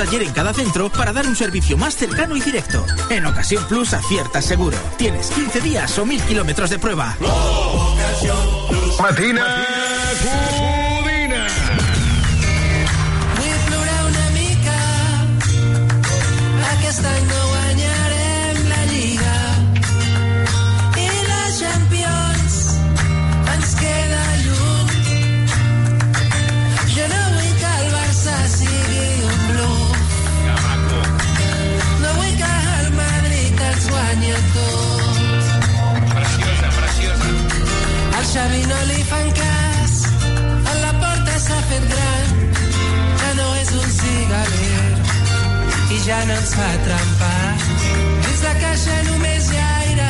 [0.00, 2.86] taller en cada centro para dar un servicio más cercano y directo.
[3.10, 4.78] En Ocasión Plus aciertas seguro.
[4.96, 7.18] Tienes 15 días o 1000 kilómetros de prueba.
[8.98, 9.44] Matina
[10.22, 10.59] Codina.
[46.00, 47.54] I ja no ens fa trempar.
[48.24, 50.08] Dins la caixa només hi ha aire,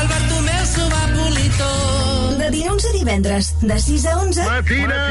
[0.00, 2.38] el Bartomeu s'ho va polir tot.
[2.42, 4.50] De dilluns a divendres, de 6 a 11...
[4.50, 5.04] Matina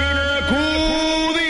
[0.51, 1.42] Codina.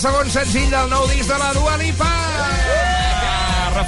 [0.00, 2.19] Segon senzill del nou disc de la Dua Lipa.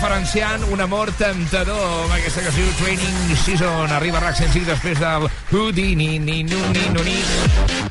[0.02, 3.92] Referenciant un amor temptador amb aquesta cançó Training Season.
[3.94, 7.14] Arriba RAC 105 després del Houdini, ni, nu, ni, nu, ni.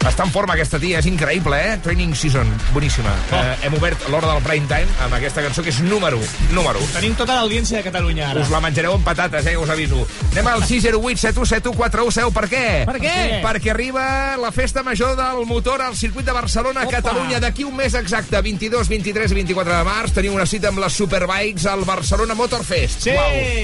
[0.02, 1.78] Està en forma aquesta tia, és increïble, eh?
[1.86, 3.13] Training Season, boníssima.
[3.31, 3.40] Oh.
[3.40, 6.19] Eh, hem obert l'hora del prime time amb aquesta cançó que és número,
[6.52, 6.81] número.
[6.98, 8.44] Tenim tota l'audiència de Catalunya ara.
[8.44, 10.04] Us la menjareu amb patates, eh, us aviso.
[10.34, 12.66] Anem al 608 7171 41 Per què?
[12.92, 13.16] Per què?
[13.46, 17.00] Perquè arriba la festa major del motor al circuit de Barcelona, Opa.
[17.00, 17.40] Catalunya.
[17.40, 21.00] D'aquí un mes exacte, 22, 23 i 24 de març, tenim una cita amb les
[21.00, 22.00] Superbikes al Barcelona
[22.36, 23.01] Motor Fest.
[23.01, 23.12] Sí,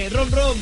[0.10, 0.58] rom, rom.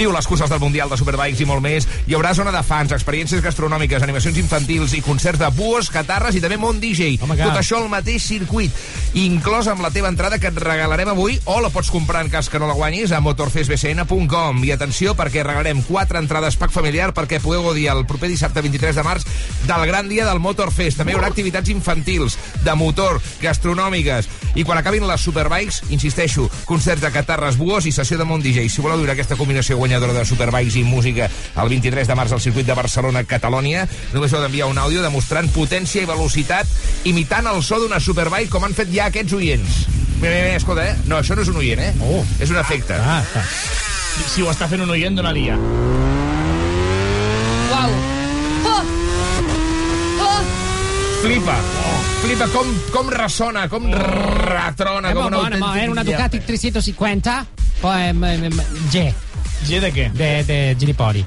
[0.00, 1.84] Viu les curses del Mundial de Superbikes i molt més.
[2.08, 6.40] Hi haurà zona de fans, experiències gastronòmiques, animacions infantils i concerts de buos, catarres i
[6.40, 7.18] també món DJ.
[7.20, 8.72] Home, que- Tot això al mateix circuit,
[9.12, 12.48] inclòs amb la teva entrada que et regalarem avui o la pots comprar en cas
[12.48, 14.64] que no la guanyis a motorfestbcn.com.
[14.64, 18.96] I atenció, perquè regalarem quatre entrades pack familiar perquè podeu gaudir el proper dissabte 23
[18.96, 19.26] de març
[19.66, 20.96] del gran dia del Motorfest.
[20.96, 24.28] També hi haurà activitats infantils, de motor, gastronòmiques.
[24.54, 28.66] I quan acabin les Superbikes, insisteixo, concerts de catarres, buos i sessió de món DJ.
[28.70, 31.26] Si voleu viure aquesta combinació guanyadora de Superbikes i música
[31.58, 36.04] el 23 de març al circuit de Barcelona-Catalònia, només heu d'enviar un àudio demostrant potència
[36.04, 36.66] i velocitat
[37.10, 39.80] imitant el so d'una Superbike com han fet ja aquests oients.
[40.20, 40.96] Bé, bé, bé, escolta, eh?
[41.08, 41.92] No, això no és un oient, eh?
[42.04, 42.22] Oh.
[42.38, 42.94] És un efecte.
[42.94, 43.44] Ah, ah.
[44.30, 45.56] Si ho està fent un oient, dona-li ja.
[47.70, 47.90] Uau.
[48.70, 48.82] Oh!
[50.26, 50.42] Oh!
[51.24, 51.56] Flipa.
[52.20, 55.82] Flipa com, com ressona, com retrona, Eh, com una autèntica...
[55.82, 57.46] era una Ducati 350,
[57.80, 58.60] poi em, em, em,
[58.92, 59.06] G,
[59.66, 60.08] G de què?
[60.16, 61.24] de, de Gilipoli.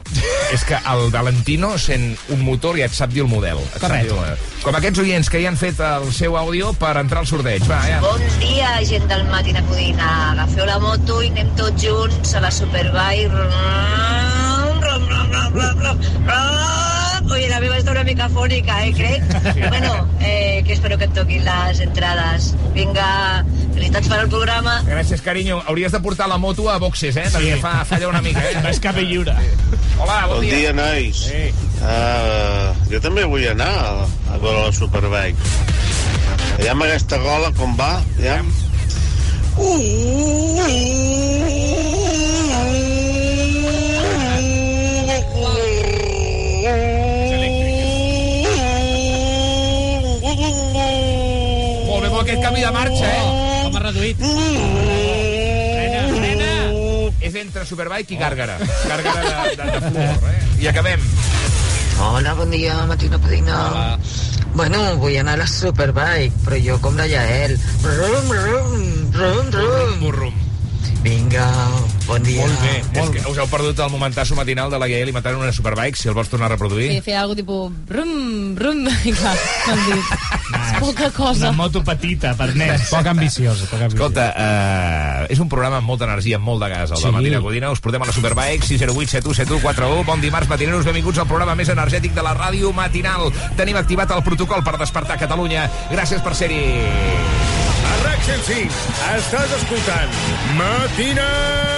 [0.54, 3.62] És que el Valentino sent un motor i et sap dir el model.
[3.82, 4.14] Correcte.
[4.14, 4.60] dir.
[4.64, 7.66] Com aquests oients que ja han fet el seu àudio per entrar al sorteig.
[7.70, 8.02] Va, ja.
[8.04, 10.12] Bon dia, gent del Matina Codina.
[10.34, 13.30] Agafeu la moto i anem tots junts a la Superbike.
[13.34, 19.24] Rum, rum, rum, rum, rum, rum, Oye, la meva està una mica fònica, eh, crec?
[19.70, 22.50] Bueno, eh, que espero que et toquin les entrades.
[22.76, 23.44] Vinga,
[23.74, 24.80] felicitats per al programa.
[24.88, 25.62] Gràcies, carinyo.
[25.68, 27.28] Hauries de portar la moto a boxes, eh?
[27.34, 28.60] Perquè fa, falla una mica, eh?
[28.70, 29.36] és cap i lliure.
[30.00, 31.24] Hola, bon, Bon dia, nois.
[31.30, 31.46] Sí.
[31.84, 33.96] Uh, jo també vull anar a,
[34.34, 35.72] a veure la Superbike.
[36.60, 38.52] Aviam aquesta gola com va, aviam.
[39.54, 39.94] Molt bé,
[40.58, 41.73] molt
[52.54, 53.64] canvi de marxa, eh?
[53.64, 54.20] Com ha reduït?
[55.74, 56.50] Frena, frena.
[57.24, 58.60] És entre Superbike i Gàrgara.
[58.90, 60.44] Gàrgara de, de, de flor, eh?
[60.62, 61.02] I acabem.
[62.04, 63.58] Hola, bon dia, Matina Codina.
[63.72, 63.98] Hola.
[64.54, 67.58] Bueno, vull anar a la Superbike, però jo com la Yael.
[67.88, 68.78] Rum, rum,
[69.18, 70.00] rum, rum.
[70.04, 70.42] Burrum.
[71.04, 71.48] Vinga,
[72.08, 72.44] bon dia.
[72.46, 73.02] Molt bé.
[73.02, 76.00] És que us heu perdut el momentasso matinal de la Gael i matant una Superbike,
[76.00, 76.90] si el vols tornar a reproduir.
[76.92, 77.72] Sí, feia algo tipus...
[77.90, 78.86] Brum, brum.
[79.10, 79.36] I clar,
[79.68, 80.14] m'han dit.
[80.54, 81.50] És poca cosa.
[81.50, 82.90] Una moto petita per nens.
[82.94, 83.98] Poc ambiciosa, poc ambiciosa.
[83.98, 87.08] Escolta, uh, és un programa amb molta energia, amb molt de gas, el sí.
[87.08, 87.72] De Matina Codina.
[87.74, 90.08] Us portem a la Superbike, 608 71 7141.
[90.08, 93.32] Bon dimarts, matineros, benvinguts al programa més energètic de la ràdio matinal.
[93.60, 95.70] Tenim activat el protocol per despertar Catalunya.
[95.94, 96.64] Gràcies per ser-hi.
[97.84, 98.84] A RAC 105
[99.18, 100.20] estàs escoltant
[100.60, 101.73] Matina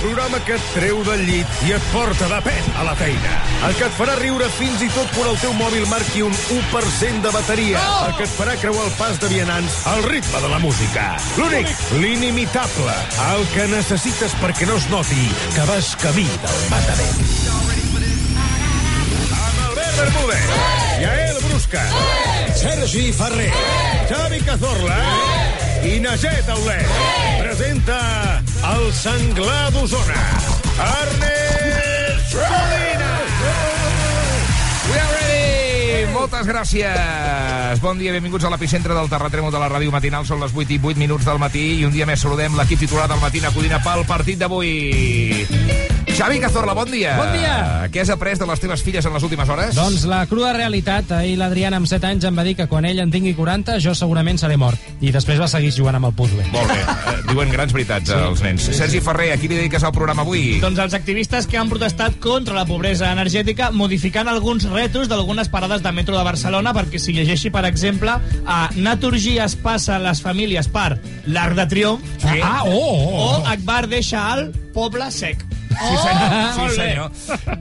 [0.00, 3.34] programa que et treu del llit i et porta de pet a la feina.
[3.68, 7.24] El que et farà riure fins i tot quan el teu mòbil marqui un 1%
[7.26, 7.82] de bateria.
[8.06, 11.06] El que et farà creuar el pas de vianants al ritme de la música.
[11.38, 11.70] L'únic,
[12.00, 12.96] l'inimitable,
[13.28, 17.22] el que necessites perquè no es noti que vas camí del matament.
[19.36, 20.50] Amb Albert Bermúdez,
[21.04, 21.86] Yael Brusca,
[22.56, 23.52] Sergi Ferrer,
[24.08, 25.49] Xavi Cazorla
[25.84, 26.88] i Najet Aulet.
[27.40, 27.98] Presenta
[28.74, 30.24] el senglar d'Osona,
[30.76, 33.12] Ernest Codina.
[34.90, 36.12] We are ready!
[36.12, 37.80] Moltes gràcies.
[37.80, 40.26] Bon dia, benvinguts a l'epicentre del terratrèmol de la ràdio matinal.
[40.28, 43.08] Són les 8 i 8 minuts del matí i un dia més saludem l'equip titular
[43.08, 45.99] del matí a Codina pel partit d'avui.
[46.20, 47.14] Xavi Cazorla, bon dia.
[47.16, 47.52] Bon dia.
[47.88, 49.70] Què has après de les teves filles en les últimes hores?
[49.72, 52.98] Doncs la crua realitat, ahir l'Adriana amb 7 anys em va dir que quan ell
[53.00, 54.76] en tingui 40 jo segurament seré mort.
[55.00, 56.44] I després va seguir jugant amb el puzzle.
[56.52, 56.76] Molt bé.
[56.76, 58.18] Eh, Diuen grans veritats, sí.
[58.20, 58.66] els nens.
[58.76, 60.58] Sergi Ferrer, a qui li dediques el programa avui?
[60.60, 65.80] Doncs els activistes que han protestat contra la pobresa energètica modificant alguns retos d'algunes parades
[65.80, 70.68] de metro de Barcelona perquè si llegeixi, per exemple, a Naturgy es passa les famílies
[70.68, 70.98] per
[71.32, 72.36] l'Arc de Triomf Sí.
[72.44, 73.42] Ah, oh, oh, o oh.
[73.48, 75.48] Akbar deixa al Poble Sec.
[75.80, 76.30] Sí, senyor.
[76.52, 76.76] Sí, Molt bé.
[76.76, 77.10] senyor.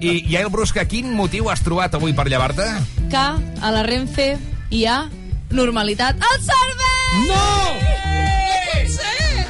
[0.04, 2.66] I, Iael Brusca, quin motiu has trobat avui per llevar-te?
[3.10, 3.18] Que
[3.62, 4.38] a la Renfe
[4.70, 5.06] hi ha
[5.52, 7.24] normalitat al servei!
[7.30, 7.46] No!
[8.70, 9.48] Pot ser!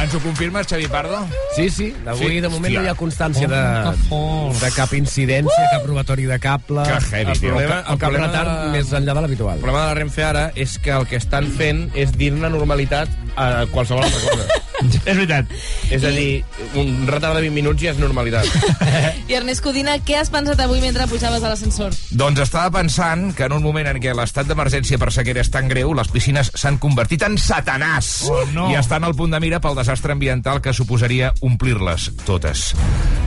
[0.00, 1.20] Ens ho confirmes, Xavi Pardo?
[1.54, 2.40] Sí, sí, d'avui Sí.
[2.40, 2.80] de moment Hòstia.
[2.80, 7.30] no hi ha constància de, Oh, de cap incidència, cap robatori de cable, Que heavy,
[7.30, 7.50] el tio.
[7.50, 9.54] problema, El el cap problema retard de- més enllà de l'habitual.
[9.54, 13.08] El problema de la Renfe ara és que el que estan fent és dir-ne normalitat
[13.36, 14.44] a qualsevol altra cosa.
[14.80, 15.50] És veritat.
[15.90, 16.44] és a dir,
[16.78, 18.46] un retard de 20 minuts ja és normalitat.
[19.30, 21.94] I Ernest Codina, què has pensat avui mentre pujaves a l'ascensor?
[22.10, 25.68] Doncs estava pensant que en un moment en què l'estat d'emergència per sequera és tan
[25.70, 28.68] greu, les piscines s'han convertit en satanàs Oh, no.
[28.72, 32.70] i estan al punt de mira pel desastre ambiental que suposaria omplir-les totes.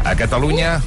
[0.03, 0.77] A Catalunya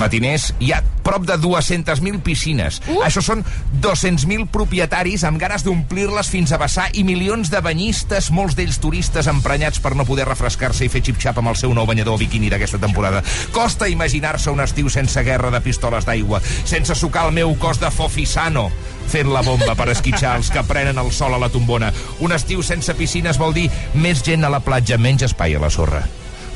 [0.00, 2.80] matiners, hi ha prop de 200.000 piscines.
[2.86, 3.00] Uh!
[3.06, 3.42] Això són
[3.82, 9.28] 200.000 propietaris amb ganes d'omplir-les fins a vessar i milions de banyistes, molts d'ells turistes
[9.30, 12.80] emprenyats per no poder refrescar-se i fer xip-xap amb el seu nou banyador biquini d'aquesta
[12.82, 13.24] temporada.
[13.52, 17.90] Costa imaginar-se un estiu sense guerra de pistoles d'aigua, sense sucar el meu cos de
[17.90, 18.70] fofisano
[19.12, 21.92] fent la bomba per esquitxar els que prenen el sol a la tombona.
[22.24, 25.72] Un estiu sense piscines vol dir més gent a la platja, menys espai a la
[25.72, 26.06] sorra.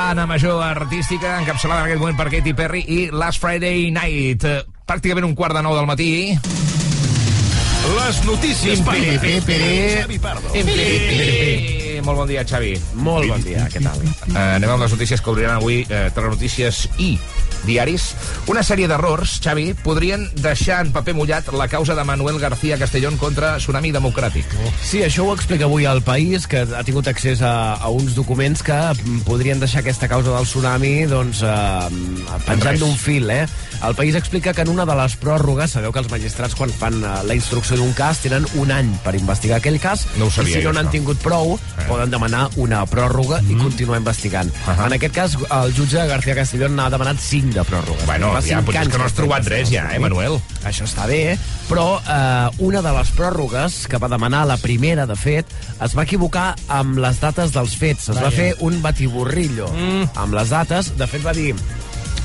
[0.09, 4.41] Plana major artística, encapçalada en aquest moment per Katy Perry i Last Friday Night.
[4.49, 6.33] Eh, Pràcticament un quart de nou del matí.
[7.93, 9.69] Les notícies Pim, piri, pim, piri.
[9.99, 10.49] Xavi Pardo.
[12.09, 12.73] Molt bon dia, Xavi.
[13.05, 14.01] Molt bon dia, què tal?
[14.33, 17.11] Eh, anem amb les notícies que obriran avui eh, Telenotícies i
[17.67, 18.13] diaris.
[18.49, 23.17] Una sèrie d'errors, Xavi, podrien deixar en paper mullat la causa de Manuel García Castellón
[23.19, 24.55] contra Tsunami Democràtic.
[24.83, 28.63] Sí, això ho explica avui el País, que ha tingut accés a, a uns documents
[28.63, 28.79] que
[29.27, 33.31] podrien deixar aquesta causa del tsunami doncs, eh, penjant d'un fil.
[33.31, 33.45] Eh?
[33.87, 36.99] El País explica que en una de les pròrrogues, sabeu que els magistrats quan fan
[36.99, 40.59] eh, la instrucció d'un cas tenen un any per investigar aquell cas No ho sabia
[40.59, 41.55] i si no n'han tingut prou
[41.87, 44.51] poden demanar una pròrroga i continuar investigant.
[44.67, 44.89] Ahà.
[44.89, 48.05] En aquest cas, el jutge García Castellón n'ha demanat 5 de pròrroga.
[48.09, 50.39] Bueno, Fa ja, potser és que no has trobat res ja, eh, Manuel?
[50.69, 55.17] això està bé, però eh, una de les pròrrogues que va demanar la primera, de
[55.17, 55.55] fet,
[55.85, 58.11] es va equivocar amb les dates dels fets.
[58.11, 58.37] Es va Vaja.
[58.37, 60.11] fer un batiborrillo mm.
[60.19, 60.93] amb les dates.
[60.99, 61.55] De fet, va dir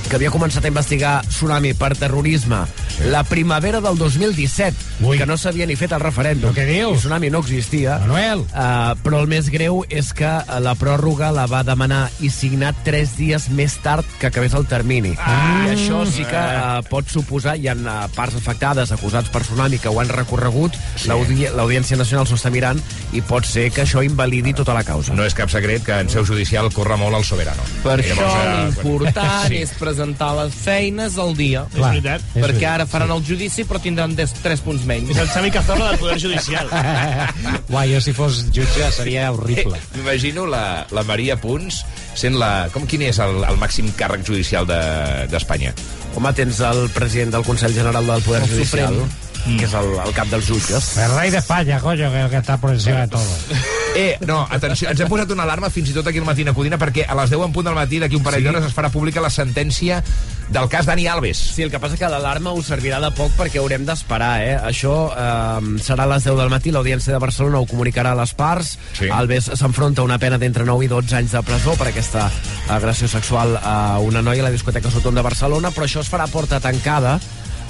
[0.07, 2.63] que havia començat a investigar Tsunami per terrorisme
[3.09, 5.17] la primavera del 2017, Ui.
[5.17, 6.51] que no s'havia ni fet el referèndum.
[6.51, 6.99] Però què dius?
[6.99, 7.97] I Tsunami no existia.
[8.03, 8.43] Manuel.
[8.51, 12.73] Uh, però el més greu és que eh, la pròrroga la va demanar i signar
[12.85, 15.15] tres dies més tard que acabés el termini.
[15.17, 15.65] Ah.
[15.65, 19.81] I això sí que uh, pot suposar, hi ha uh, parts afectades acusats per Tsunami
[19.81, 21.09] que ho han recorregut, sí.
[21.09, 22.79] l'Audiència Nacional s'ho està mirant
[23.13, 25.17] i pot ser que això invalidi tota la causa.
[25.17, 27.65] No és cap secret que en seu judicial corre molt el soberano.
[27.83, 29.63] Per I això llavors, l'important sí.
[29.65, 31.65] és presentar les feines al dia.
[31.73, 32.21] És veritat.
[32.35, 35.09] Perquè ara faran el judici, però tindran des, 3 punts menys.
[35.13, 36.69] És el Xavi Cazorla del Poder Judicial.
[37.73, 39.77] Uai, jo si fos jutge seria horrible.
[39.77, 41.83] Eh, M'imagino la, la Maria Punts
[42.15, 42.69] sent la...
[42.73, 45.73] Com quin és el, el màxim càrrec judicial de- d'Espanya?
[45.75, 49.22] De, Home, tens el president del Consell General del Poder El Judicial, Suprem.
[49.43, 50.93] Que és el, el cap dels jutges.
[51.03, 53.61] El rei d'Espanya, coño, que, que està por encima de todo.
[53.95, 56.53] Eh, no, atenció, ens hem posat una alarma fins i tot aquí al matí a
[56.55, 58.47] Codina perquè a les 10 en punt del matí d'aquí un parell Sí.
[58.49, 59.99] d'hores es farà pública la sentència
[60.49, 61.37] del cas Dani Alves.
[61.53, 64.55] Sí, el que passa que l'alarma us servirà de poc perquè haurem d'esperar, eh?
[64.71, 68.33] Això eh, serà a les 10 del matí, l'Audiència de Barcelona ho comunicarà a les
[68.33, 68.77] parts.
[68.97, 69.11] Sí.
[69.13, 72.31] Alves s'enfronta a una pena d'entre 9 i 12 anys de presó per aquesta
[72.73, 76.25] agressió sexual a una noia a la discoteca Soton de Barcelona, però això es farà
[76.33, 77.19] porta tancada.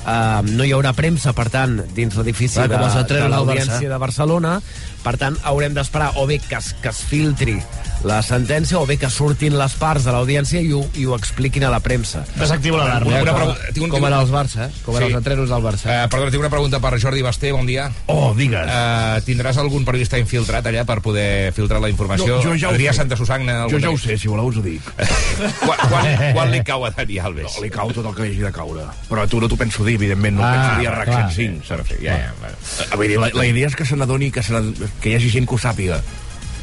[0.04, 4.58] Uh, no hi haurà premsa, per tant, dins l'edifici de, de l'Audiència de Barcelona.
[5.04, 7.58] Per tant, haurem d'esperar o bé que es, que es filtri
[8.04, 11.64] la sentència o bé que surtin les parts de l'audiència i, ho, i ho expliquin
[11.64, 12.26] a la premsa.
[12.36, 13.22] Desactivo l'alarma.
[13.24, 14.82] Una, com, tinc un, com era els Barça, eh?
[14.84, 15.14] Com eren Sí.
[15.14, 15.88] els atreros del Barça.
[15.88, 17.90] Eh, perdona, tinc una pregunta per Jordi Basté, bon dia.
[18.12, 18.68] Oh, digues.
[18.68, 22.38] Uh, tindràs algun periodista infiltrat allà per poder filtrar la informació?
[22.38, 22.98] No, jo ja ho Adrià sé.
[23.04, 23.56] Santa Susagna?
[23.64, 24.82] Jo algun ja ho sé, si voleu us ho dic.
[25.64, 27.56] Quan, quan, quan li cau a Dani Alves?
[27.56, 28.84] No, li cau tot el que hagi de caure.
[29.10, 31.32] Però tu no t'ho penso dir, evidentment, no Ah, penso dir a RAC clar.
[31.32, 31.96] 105, saps?
[32.04, 32.58] Ja, ja, bueno.
[32.92, 34.60] A veure, la, la idea és que se n'adoni, que, se
[35.02, 36.02] que hi hagi gent que ho sàpiga,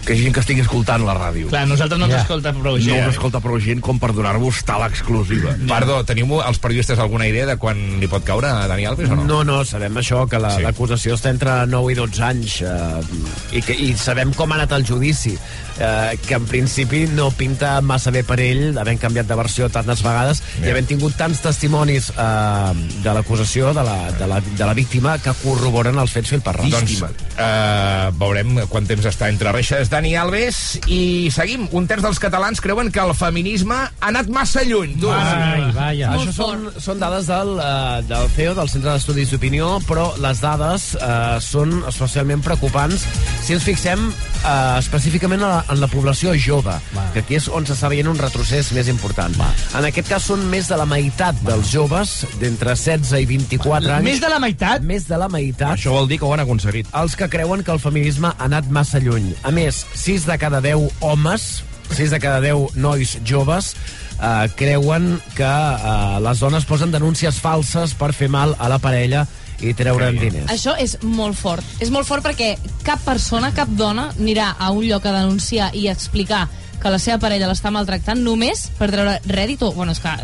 [0.07, 1.49] que hi gent que estigui escoltant la ràdio.
[1.53, 2.21] Clar, nosaltres no ens Ja.
[2.23, 3.09] escolta prou No gent.
[3.09, 5.55] us escolta prou gent com per donar-vos tal exclusiva.
[5.69, 9.17] Perdó, teniu els periodistes alguna idea de quan li pot caure a Dani Alves o
[9.17, 9.25] no?
[9.25, 10.63] No, no, sabem això, que la- Sí.
[10.63, 13.03] l'acusació està entre 9 i 12 anys eh,
[13.53, 15.37] i, que, i sabem com ha anat el judici,
[15.81, 20.03] eh, que en principi no pinta massa bé per ell, havent canviat de versió tantes
[20.05, 20.67] vegades Ja.
[20.67, 22.73] i havent tingut tants testimonis eh,
[23.05, 26.55] de l'acusació de, la, de, la, de la víctima que corroboren els fets fil per
[26.57, 26.71] ras.
[26.71, 31.67] Doncs uh, veurem quant temps està entre reixes Dani Alves i seguim.
[31.77, 34.97] Un terç dels catalans creuen que el feminisme ha anat massa lluny.
[35.01, 35.11] Tu.
[35.11, 36.13] Ai, vaja.
[36.17, 40.91] Això són, són dades del, uh, del CEO, del Centre d'Estudis d'Opinió, però les dades
[41.01, 43.07] uh, són especialment preocupants
[43.45, 47.05] si ens fixem uh, específicament en la, en la població jove, Va.
[47.15, 49.35] que aquí és on s'està veient un retrocés més important.
[49.39, 49.49] Va.
[49.79, 54.09] En aquest cas són més de la meitat dels joves d'entre 16 i 24 anys.
[54.09, 54.83] Més de la meitat?
[54.83, 55.77] Més de la meitat.
[55.77, 56.91] Això vol dir que ho han aconseguit.
[57.01, 59.33] Els que creuen que el feminisme ha anat massa lluny.
[59.43, 61.63] A més, 6 de cada 10 homes,
[61.95, 63.75] 6 de cada 10 nois joves,
[64.21, 69.27] eh, creuen que eh, les dones posen denúncies falses per fer mal a la parella
[69.63, 70.51] i treure'n diners.
[70.53, 71.65] Això és molt fort.
[71.81, 72.55] És molt fort perquè
[72.87, 76.47] cap persona, cap dona, anirà a un lloc a denunciar i a explicar
[76.81, 80.15] que la seva parella l'està maltractant només per treure rèdit o, bueno, és que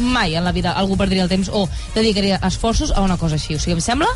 [0.00, 3.54] mai en la vida algú perdria el temps o dedicaria esforços a una cosa així.
[3.54, 4.08] O sigui, em sembla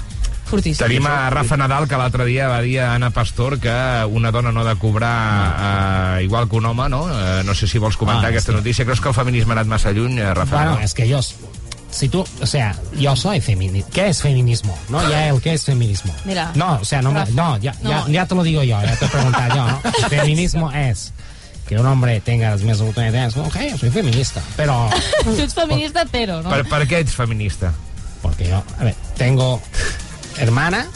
[0.48, 0.80] fortíssim.
[0.86, 3.72] Tenim a Rafa Nadal, que l'altre dia va dir a Anna Pastor que
[4.12, 7.02] una dona no ha de cobrar uh, igual que un home, no?
[7.04, 8.56] Uh, no sé si vols comentar Ah, aquesta sí.
[8.56, 8.84] notícia.
[8.84, 10.56] Creus que el feminisme ha anat massa lluny, eh, Rafa?
[10.56, 10.84] Bueno, Nadal?
[10.84, 11.20] es que yo,
[11.94, 13.88] si tú, o sea, yo soy feminista.
[13.92, 14.76] ¿Qué es feminismo?
[14.88, 15.08] ¿No?
[15.08, 16.12] Ya el qué es feminismo.
[16.24, 17.90] Mira, No, o sea, no, me- no, ya, no.
[17.90, 19.80] Ya, ya te lo digo yo, ya te he preguntado yo, ¿no?
[20.08, 21.12] Feminismo es
[21.68, 23.36] que un hombre tenga las mismas oportunidades.
[23.36, 24.90] Ok, yo soy feminista, pero
[25.24, 26.50] tu ets feminista, però, no?
[26.50, 27.72] Per, per què ets feminista?
[28.24, 29.60] porque yo, a ver, tengo
[30.38, 30.86] hermana,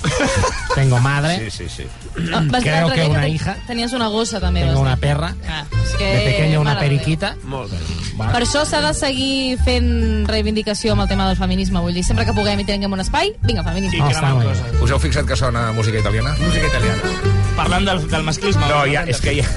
[0.75, 1.87] tengo madre, Sí, sí, sí.
[2.33, 4.61] Ah, vas dir creo l'altre que dia una hija, Tenies una gossa, també.
[4.61, 5.01] tengo vas una dir.
[5.01, 6.05] perra, Ah, és que...
[6.05, 7.37] de pequeño una mare periquita.
[7.45, 7.79] Molt bé.
[8.19, 11.79] Per això s'ha de seguir fent reivindicació amb el tema del feminisme.
[11.81, 14.03] Vull dir, sempre que puguem i tinguem un espai, vinga, feminisme.
[14.03, 14.83] Oh, està molt bé.
[14.83, 16.35] Us heu fixat que sona música italiana?
[16.41, 17.38] Música italiana.
[17.59, 18.63] Parlant del, del masclisme.
[18.71, 19.49] No, hi ha, és que hi ha,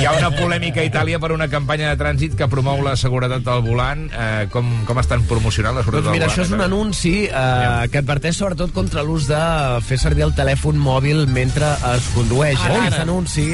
[0.00, 3.44] hi ha una polèmica a Itàlia per una campanya de trànsit que promou la seguretat
[3.46, 4.08] del volant.
[4.10, 6.50] Eh, com, com estan promocionant la seguretat Doncs mira, del això volant?
[6.50, 9.40] és un anunci eh, que adverteix sobretot contra l'ús de
[9.86, 12.58] fer servir el telèfon mòbil mentre es condueix.
[12.58, 13.06] Ara, en aquest ara.
[13.06, 13.46] anunci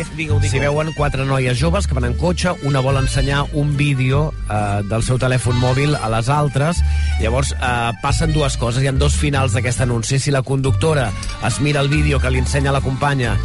[0.49, 4.81] s'hi veuen quatre noies joves que van en cotxe, una vol ensenyar un vídeo eh,
[4.89, 6.81] del seu telèfon mòbil a les altres,
[7.21, 10.19] llavors eh, passen dues coses, hi ha dos finals d'aquest anunci.
[10.19, 11.11] Si la conductora
[11.47, 13.37] es mira el vídeo que li ensenya la companya,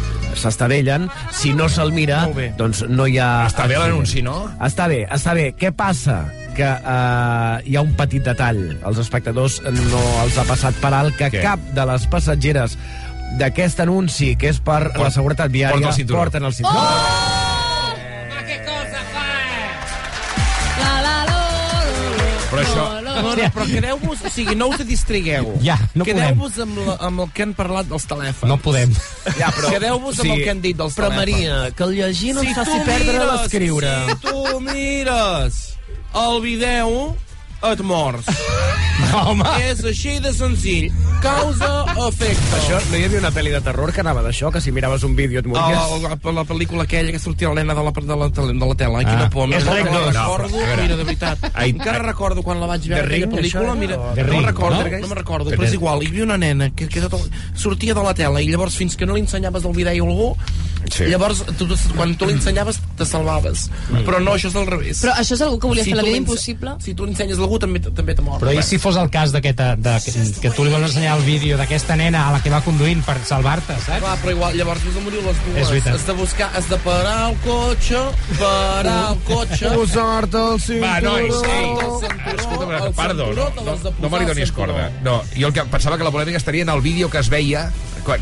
[0.46, 2.24] s'estavellen, si no se'l mira,
[2.58, 3.46] doncs no hi ha...
[3.50, 4.44] Està bé l'anunci, no?
[4.62, 5.50] Està bé, està bé.
[5.58, 6.22] Què passa?
[6.56, 8.62] Que uh, hi ha un petit detall.
[8.86, 11.42] Els espectadors no els ha passat per alt que Què?
[11.44, 12.78] cap de les passatgeres
[13.36, 16.22] d'aquest anunci, que és per la seguretat viària, porta el cinturó.
[16.22, 16.80] porten el cinturó.
[16.80, 17.35] La,
[23.46, 24.24] No, però quedeu-vos...
[24.26, 25.52] O sigui, no us distrigueu.
[25.64, 26.22] Ja, no podem.
[26.22, 28.48] Quedeu-vos amb, la, amb el que han parlat dels telèfons.
[28.50, 28.92] No podem.
[29.38, 29.70] Ja, però...
[29.74, 31.22] Quedeu-vos amb el que han dit dels Però, telèfons.
[31.22, 33.94] Maria, que el llegir no si ens faci perdre l'escriure.
[34.10, 35.62] Si tu mires
[36.16, 37.14] el vídeo,
[37.62, 38.26] et mors.
[38.96, 39.44] No, home.
[39.60, 40.86] És així de senzill.
[41.20, 42.46] Causa-efecte.
[42.56, 45.12] Això, no hi havia una pel·li de terror que anava d'això, que si miraves un
[45.18, 45.76] vídeo et mories?
[46.00, 48.98] la, la, la pel·lícula aquella que sortia la nena de la, de la, de la.
[48.98, 49.30] Ai, quina Ah.
[49.30, 49.52] por.
[49.52, 50.82] És no, Rec no, No, recordo, veure.
[50.82, 51.38] mira, de veritat.
[51.52, 52.06] Ai, Encara ai.
[52.06, 53.76] recordo quan la vaig veure, aquella Ring, pel·lícula, això?
[53.76, 54.84] mira, no Ring, recordo, no?
[54.90, 56.02] no, me'n recordo, però és igual.
[56.02, 59.04] Hi havia una nena que, que tot, sortia de la tela i llavors fins que
[59.06, 60.36] no li ensenyaves el vídeo a algú,
[60.92, 61.04] Sí.
[61.10, 63.66] llavors tu, quan tu li ensenyaves te salvaves.
[64.06, 65.02] Però no, això és al revés.
[65.04, 66.76] Però això és algú que volia fer la vida impossible?
[66.84, 68.40] Si tu ensenyes a algú també, també te mor.
[68.42, 70.88] Però i si fos el cas de que, te, de, que, que tu li vols
[70.90, 74.00] ensenyar el vídeo d'aquesta nena a la que va conduint per salvar-te, saps?
[74.04, 75.86] Clar, però igual, llavors has de morir les dues.
[75.96, 78.04] Has de buscar, has de parar el cotxe,
[78.38, 79.72] parar el cotxe...
[79.76, 81.16] Posar-te el Va, cinturó.
[81.16, 82.36] nois, ei.
[82.36, 84.88] Escolta'm, perdó, no, no, no me li donis corda.
[85.04, 87.70] No, jo el que pensava que la polèmica estaria en el vídeo que es veia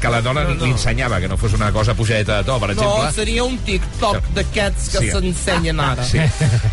[0.01, 2.83] que la dona li ensenyava, que no fos una cosa pujadeta de to, per No,
[2.83, 3.13] exemple.
[3.13, 5.11] seria un TikTok d'aquests que Sí.
[5.11, 6.05] s'ensenyen ara.
[6.05, 6.19] Sí.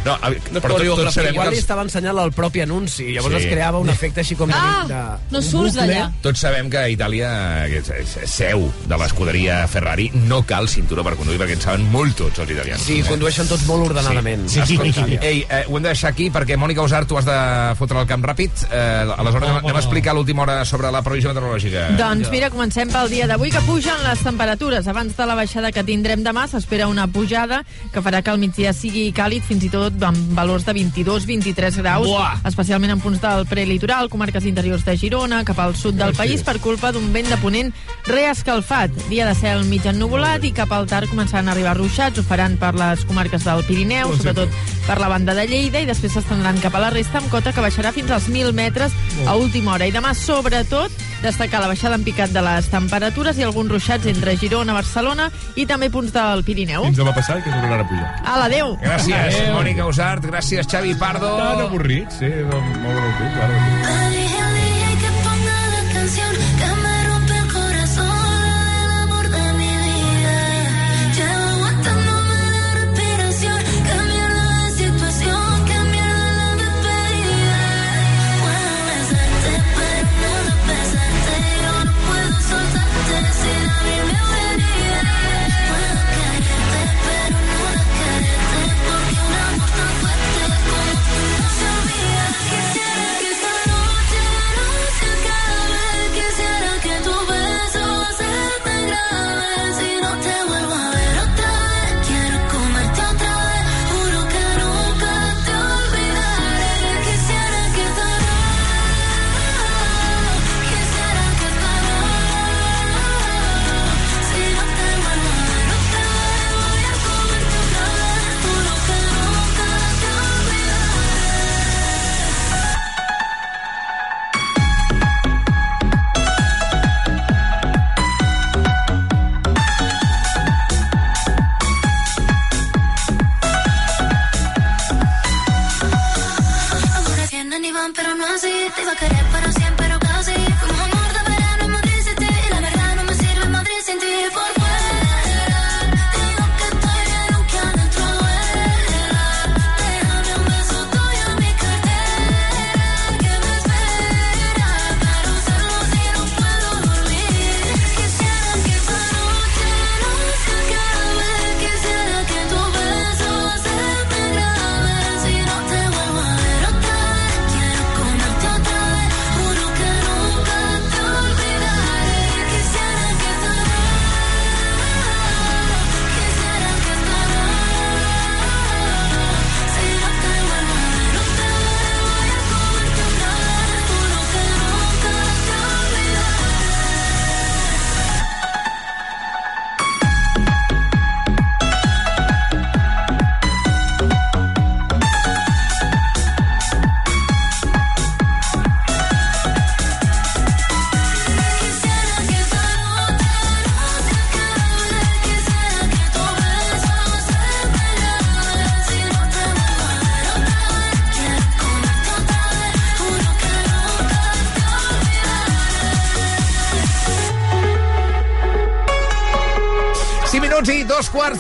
[0.06, 0.30] No, a,
[0.62, 3.44] però tot, tots sabem Igual que li estava ensenyant el propi anunci, llavors Sí.
[3.44, 4.50] es creava un efecte així com.
[4.54, 6.12] Ah, de no surts d'allà.
[6.22, 10.68] tots sabem que a Itàlia, que és, és, és seu de l'escuderia Ferrari, no cal
[10.68, 12.82] cinturó per conduir, perquè en saben molt tots els italians.
[12.82, 14.48] Sí, condueixen tots molt ordenadament.
[14.50, 14.60] Sí.
[14.62, 18.00] Escolta, ei, eh, ho hem de deixar aquí perquè Mònica Usart, tu has de fotre
[18.00, 18.52] el camp ràpid.
[18.72, 21.90] Eh, aleshores anem, anem a explicar l'última hora sobre la previsió meteorològica.
[21.98, 24.86] Doncs mira, comencem pel dia d'avui, que pugen les temperatures.
[24.86, 28.76] Abans de la baixada que tindrem demà, s'espera una pujada que farà que el migdia
[28.78, 32.44] sigui càlid, fins i tot amb valors de 22-23 graus, Buah!
[32.46, 36.60] especialment en punts del prelitoral, comarques interiors de Girona, cap al sud del país, per
[36.62, 37.72] culpa d'un vent de ponent
[38.06, 38.94] reescalfat.
[39.10, 42.60] Dia de cel mig ennuvolat i cap al tard començaran a arribar ruixats, ho faran
[42.62, 44.54] per les comarques del Pirineu, sobretot
[44.86, 47.66] per la banda de Lleida, i després s'estendran cap a la resta amb cota que
[47.66, 48.94] baixarà fins als 1.000 metres
[49.26, 49.90] a última hora.
[49.90, 50.94] I demà, sobretot,
[51.26, 55.66] destacar la baixada en picat de les temperatures i alguns ruixats entre Girona, Barcelona i
[55.66, 56.84] també punts del Pirineu.
[56.90, 58.12] Fins demà passat, que tornarà a pujar.
[58.26, 58.76] Ala, adeu!
[58.84, 60.28] Gràcies, Mònica Usart.
[60.28, 61.38] Gràcies, Xavi Pardo.
[61.40, 64.41] Tan avorrit, sí, molt molt tu, claro.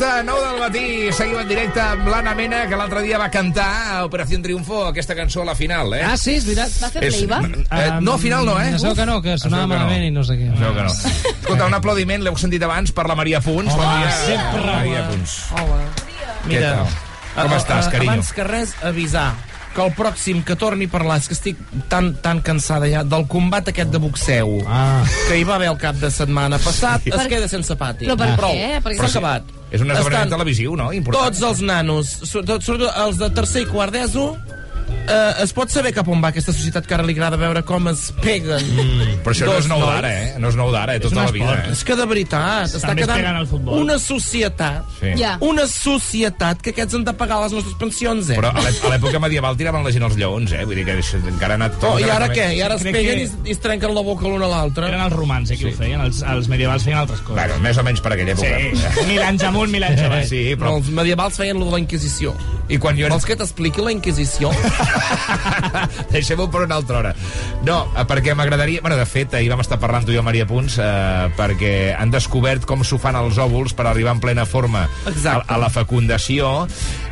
[0.01, 0.83] De nou del matí.
[1.13, 5.13] Seguim en directe amb l'Anna Mena, que l'altre dia va cantar a Operació Triunfo aquesta
[5.17, 6.01] cançó a la final, eh?
[6.07, 6.71] Ah, sí, és veritat.
[6.81, 7.67] Va fer És- playback?
[7.69, 8.71] Eh, no, al final no, eh?
[8.71, 9.75] No sabeu que no, que sonava que no.
[9.75, 10.49] malament i no sé què.
[10.57, 10.95] Sabeu que no.
[11.41, 13.71] Escolta, un aplaudiment, l'heu sentit abans, per la Maria Puns.
[13.75, 14.11] bon dia.
[14.25, 14.65] sempre.
[14.65, 15.37] Maria Puns.
[15.53, 15.79] Hola.
[16.49, 16.91] Què tal?
[17.37, 18.11] Com estàs, carinyo?
[18.17, 19.29] Abans que res, avisar
[19.71, 21.55] que el pròxim que torni a parlar, és que estic
[21.87, 24.99] tan, tan cansada ja, del combat aquest de boxeu, Ah.
[25.29, 28.05] que hi va haver el cap de setmana passat, es Per- queda sense pati.
[28.09, 28.51] Però per Prou.
[28.51, 28.81] què?
[28.83, 29.43] Perquè- S'ha acabat.
[29.71, 30.89] És un esdeveniment Estan televisiu, no?
[30.91, 31.29] Important.
[31.31, 34.25] Tots els nanos, sobretot, sobretot els de tercer i quart d'ESO,
[35.07, 37.87] eh, es pot saber cap on va aquesta societat que ara li agrada veure com
[37.91, 38.61] es peguen.
[38.61, 40.33] Mm, però això no és nou d'ara, eh?
[40.39, 40.99] No és nou d'ara, eh?
[41.03, 41.71] Tota la vida, eh?
[41.73, 43.81] És que de veritat, està També es peguen quedant futbol.
[43.81, 45.13] una societat, Sí.
[45.17, 45.37] Ja.
[45.41, 48.37] una societat que aquests han de pagar les nostres pensions, eh?
[48.39, 50.63] Però a l'è- a l'època medieval tiraven la gent als lleons, eh?
[50.65, 51.79] Vull dir que això encara ha anat...
[51.79, 52.53] tot Oh, I ara què?
[52.55, 54.47] I ara es Crec peguen que- i, es- i es trenquen la boca l'un a
[54.47, 54.87] l'altre?
[54.87, 55.99] Eren els romans, eh, qui ho feien.
[56.01, 57.35] Els, els medievals feien altres coses.
[57.35, 58.93] Bueno, més o menys per aquella època.
[58.95, 60.25] Sí, mil anys amunt, mil anys avall.
[60.27, 60.77] Sí, Però però...
[60.77, 62.35] els medievals feien lo de la Inquisició.
[62.69, 63.09] I quan jo...
[63.11, 64.51] Vols que t'expliqui la Inquisició?
[66.13, 67.13] Deixem-ho per una altra hora.
[67.65, 68.81] No, eh, perquè m'agradaria...
[68.81, 72.13] Bueno, de fet, ahir vam estar parlant tu i jo, Maria Punts, eh, perquè han
[72.13, 75.47] descobert com s'ho fan els òvuls per arribar en plena forma a, Exacte.
[75.51, 76.51] a la fecundació,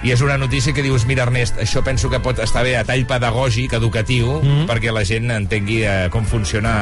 [0.04, 2.86] i és una notícia que dius, mira, Ernest, això penso que pot estar bé a
[2.88, 4.68] tall pedagògic, educatiu, mm.
[4.70, 6.74] perquè la gent entengui eh, com funciona...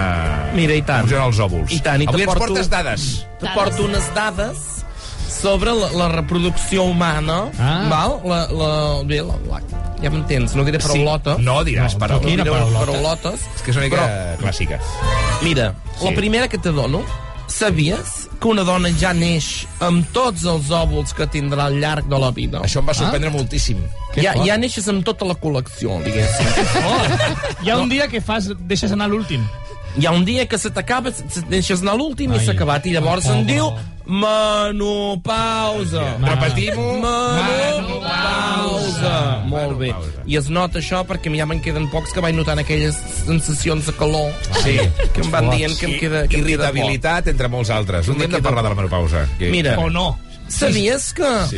[0.55, 1.05] Mira, i tant.
[1.05, 1.77] Com funcionen els òvuls.
[1.77, 3.07] I tant, i Avui ens porto- portes dades.
[3.41, 4.65] Te porto unes dades
[5.29, 7.87] sobre la, la reproducció humana, Ah.
[7.89, 8.19] val?
[8.25, 9.61] La, la, bé, la, la,
[10.01, 11.37] ja m'entens, no diré paraulota.
[11.39, 12.25] No diràs No, paraules.
[12.27, 12.85] quina diré paraulota?
[12.85, 13.47] paraulotes.
[13.55, 14.79] És que és una mica Però- clàssica.
[15.41, 16.05] Mira, Sí.
[16.05, 17.01] la primera que te dono,
[17.47, 22.19] sabies que una dona ja neix amb tots els òvuls que tindrà al llarg de
[22.19, 22.59] la vida?
[22.61, 23.77] Això em va sorprendre moltíssim.
[24.15, 26.47] Ja, ja neixes amb tota la col·lecció, diguéssim.
[26.85, 29.47] Oh, hi ha un dia que fas, deixes anar l'últim.
[29.97, 32.91] Hi ha un dia que se t'acaba, se- deixes anar l'últim i s'ha acabat, i
[32.93, 33.73] llavors Oh, en oh, diu oh.
[34.07, 36.03] menopausa.
[36.21, 36.99] Repetim-ho.
[37.01, 39.15] Menopausa.
[39.47, 39.93] Molt bé.
[40.27, 42.95] I es nota això perquè ja me'n queden pocs que vaig notant aquelles
[43.25, 44.31] sensacions de calor
[44.63, 44.77] Sí.
[45.13, 46.37] que em van dient que em queda, que.
[46.43, 48.07] Irritabilitat, entre molts altres.
[48.07, 49.27] Un dia hem de parlar de la menopausa.
[49.39, 49.49] Que...
[49.51, 50.17] Mira, O no.
[50.47, 51.57] sabies que Sí.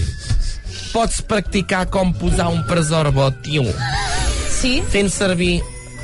[0.94, 3.64] pots practicar com posar un preservatiu
[4.50, 4.82] Sí?
[4.90, 5.62] fent servir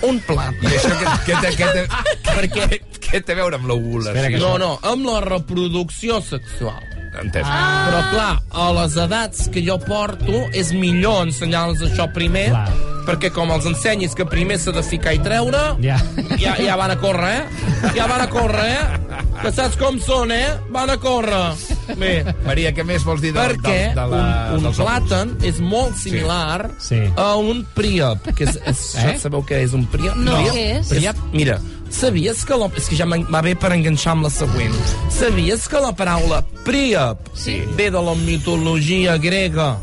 [0.10, 0.58] un plat?
[0.64, 1.86] I això què, què, té, què, té,
[2.36, 2.68] Perquè
[3.10, 4.42] què té a veure amb l'ovulació?
[4.42, 6.95] No, no, amb la reproducció sexual.
[7.22, 7.46] Entès.
[7.46, 7.86] Ah.
[7.90, 12.70] Però, clar, a les edats que jo porto és millor ensenyar-los això primer, Clar.
[13.06, 16.00] perquè com els ensenyis que primer s'ha de ficar i treure, Ja.
[16.40, 17.92] ja, ja van a córrer, eh?
[17.96, 19.14] Ja van a córrer, eh?
[19.42, 20.48] Que saps com són, eh?
[20.74, 21.54] Van a córrer.
[22.00, 24.22] Bé, Maria, què més vols dir de, perquè de, de la,
[24.56, 26.98] un, un plàtan és molt similar Sí.
[27.16, 28.26] a un príap.
[28.36, 29.18] Que és, és, Eh?
[29.22, 30.16] Sabeu què és un príap?
[30.18, 30.90] No, què és?
[30.90, 31.16] Príap?
[31.32, 31.60] Mira,
[31.96, 32.68] sabies que la...
[32.78, 34.76] És que ja va bé per enganxar amb la següent.
[35.14, 37.62] Sabies que la paraula príap Sí.
[37.78, 39.76] ve de la mitologia grega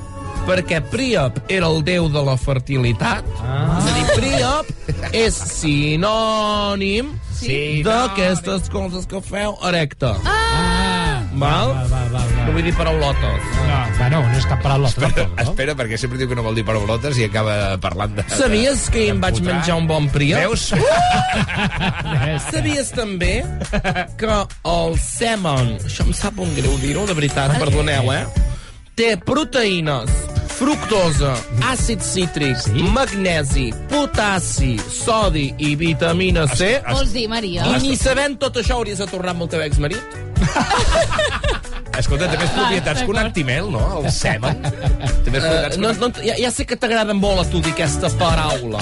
[0.47, 3.25] perquè Príap era el déu de la fertilitat.
[3.47, 3.79] Ah.
[3.79, 7.83] És a dir, Príap és sinònim Sí.
[7.87, 10.17] d'aquestes coses que feu erecta.
[10.27, 10.92] Ah.
[11.33, 11.73] Val?
[11.73, 12.47] Val, val, val, val.
[12.47, 13.49] No vull dir paraulotes.
[13.57, 14.91] No, bueno, no és cap paraula.
[14.93, 15.47] Espera, tampoc, no?
[15.53, 18.27] espera, perquè sempre diu que no vol dir paraulotes i acaba parlant de...
[18.37, 20.43] Sabies que ahir em vaig menjar un bon Príap?
[20.45, 20.69] Veus?
[22.51, 23.35] Sabies també
[24.21, 24.41] que
[24.77, 28.25] el semen, això em sap un greu dir-ho, de veritat, perdoneu, eh?
[28.93, 30.11] Té proteïnes,
[30.53, 31.33] fructosa,
[31.71, 32.83] àcid cítric, sí?
[32.93, 36.75] magnesi, potassi, sodi i vitamina C.
[36.91, 37.65] Vols dir, Maria?
[37.73, 40.19] I ni sabent tot això hauries de tornar amb el teu exmarit?
[42.03, 43.81] Escolta, té més propietats que un actimel, no?
[44.03, 44.61] El semen.
[44.63, 47.61] Té més propietats Uh, que no, no, ja, ja sé que t'agrada molt a tu
[47.65, 48.81] dir aquesta paraula,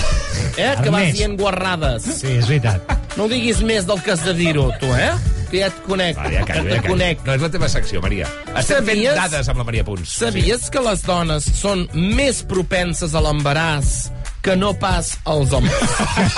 [0.56, 0.74] eh?
[0.82, 1.18] Que vas Ernest.
[1.18, 2.06] dient guarrades.
[2.18, 2.96] Sí, és veritat.
[3.18, 5.12] No diguis més del que has de dir-ho, tu, eh?
[5.50, 6.16] Que ja et conec.
[6.16, 6.94] Va, ja callo, ja callo.
[6.94, 7.24] conec.
[7.26, 8.28] No és la teva secció, Maria.
[8.54, 10.12] Estem fent Sabies- dades amb la Maria Punts.
[10.20, 14.10] Sabies que les dones són més propenses a l'embaràs
[14.42, 15.72] que no pas els homes?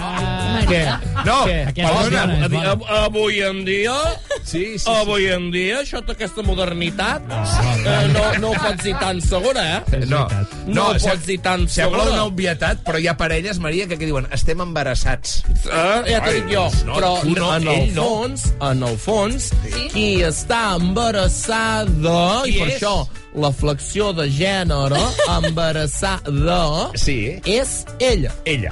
[0.58, 1.00] Maria.
[1.24, 1.58] No, Què?
[1.68, 2.70] Aquesta és Perdona, bona, és a di- bona.
[2.72, 3.94] av- avui en dia...
[4.44, 4.90] Sí, sí, sí.
[4.90, 10.04] Avui en dia, això d'aquesta modernitat, eh, no, no ho pots dir tan segura, eh?
[10.06, 10.26] No,
[10.66, 12.12] No ho sem- pots dir tan Sembla segura.
[12.14, 15.42] una obvietat, però hi ha parelles, Maria, que, que diuen estem embarassats.
[15.66, 18.02] Eh, ja t'ho dic jo, no, però no, en el no.
[18.04, 19.88] fons, en el fons, Sí.
[19.92, 22.76] qui està embarassada, i Qui per és?
[22.82, 24.98] això la flexió de gènere,
[25.38, 27.38] embarassada, Sí.
[27.44, 28.32] és ella.
[28.44, 28.70] Ella.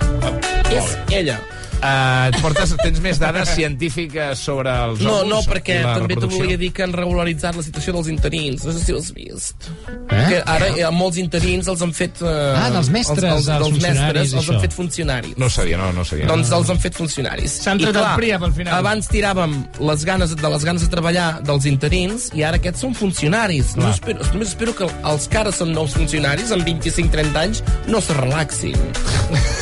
[0.70, 1.40] És ella.
[1.76, 6.56] Uh, et portes, tens més dades científiques sobre els No, no, perquè també t'ho volia
[6.60, 8.64] dir que han regularitzat la situació dels interins.
[8.66, 9.68] No sé si ho has vist.
[10.08, 10.22] Eh?
[10.30, 12.22] Que ara eh, molts interins els han fet...
[12.24, 15.36] Eh, Ah, dels mestres, els, els, dels mestres els han fet funcionaris.
[15.38, 16.26] No sabia, no, no sabia.
[16.30, 17.58] Doncs els han fet funcionaris.
[17.66, 18.78] S'han tret clar, el PRIA pel final.
[18.80, 19.54] Abans tiràvem
[19.90, 23.74] les ganes, de les ganes de treballar dels interins i ara aquests són funcionaris.
[23.78, 27.62] Només espero, només espero que els que ara són nous funcionaris, amb 25-30 anys,
[27.92, 28.76] no se relaxin.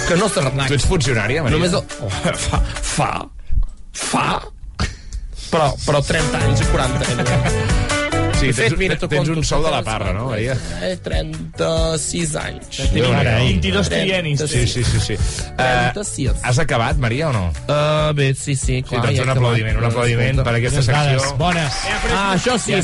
[0.08, 0.68] que no se relaxin.
[0.74, 1.56] Tu ets funcionària, Maria?
[1.58, 1.84] Només el...
[2.10, 3.10] fa, fa,
[3.92, 4.26] fa,
[5.50, 7.90] però, però 30 anys i 40 anys.
[8.34, 10.56] Sí, tens, fet, mira, tens un sou de la parra, no, Maria?
[10.82, 12.80] Eh, 36 anys.
[12.92, 13.36] Déu-n'hi-do.
[13.38, 14.42] 22 trienis.
[14.50, 15.00] Sí, sí, sí.
[15.00, 15.14] sí.
[15.54, 16.42] Uh, 36.
[16.42, 17.44] has acabat, Maria, o no?
[17.70, 19.04] Uh, bé, sí, sí, Sí, clar.
[19.06, 21.30] doncs ja un aplaudiment, un aplaudiment per aquesta secció.
[21.40, 21.78] bones.
[22.10, 22.82] Ah, això sí, eh,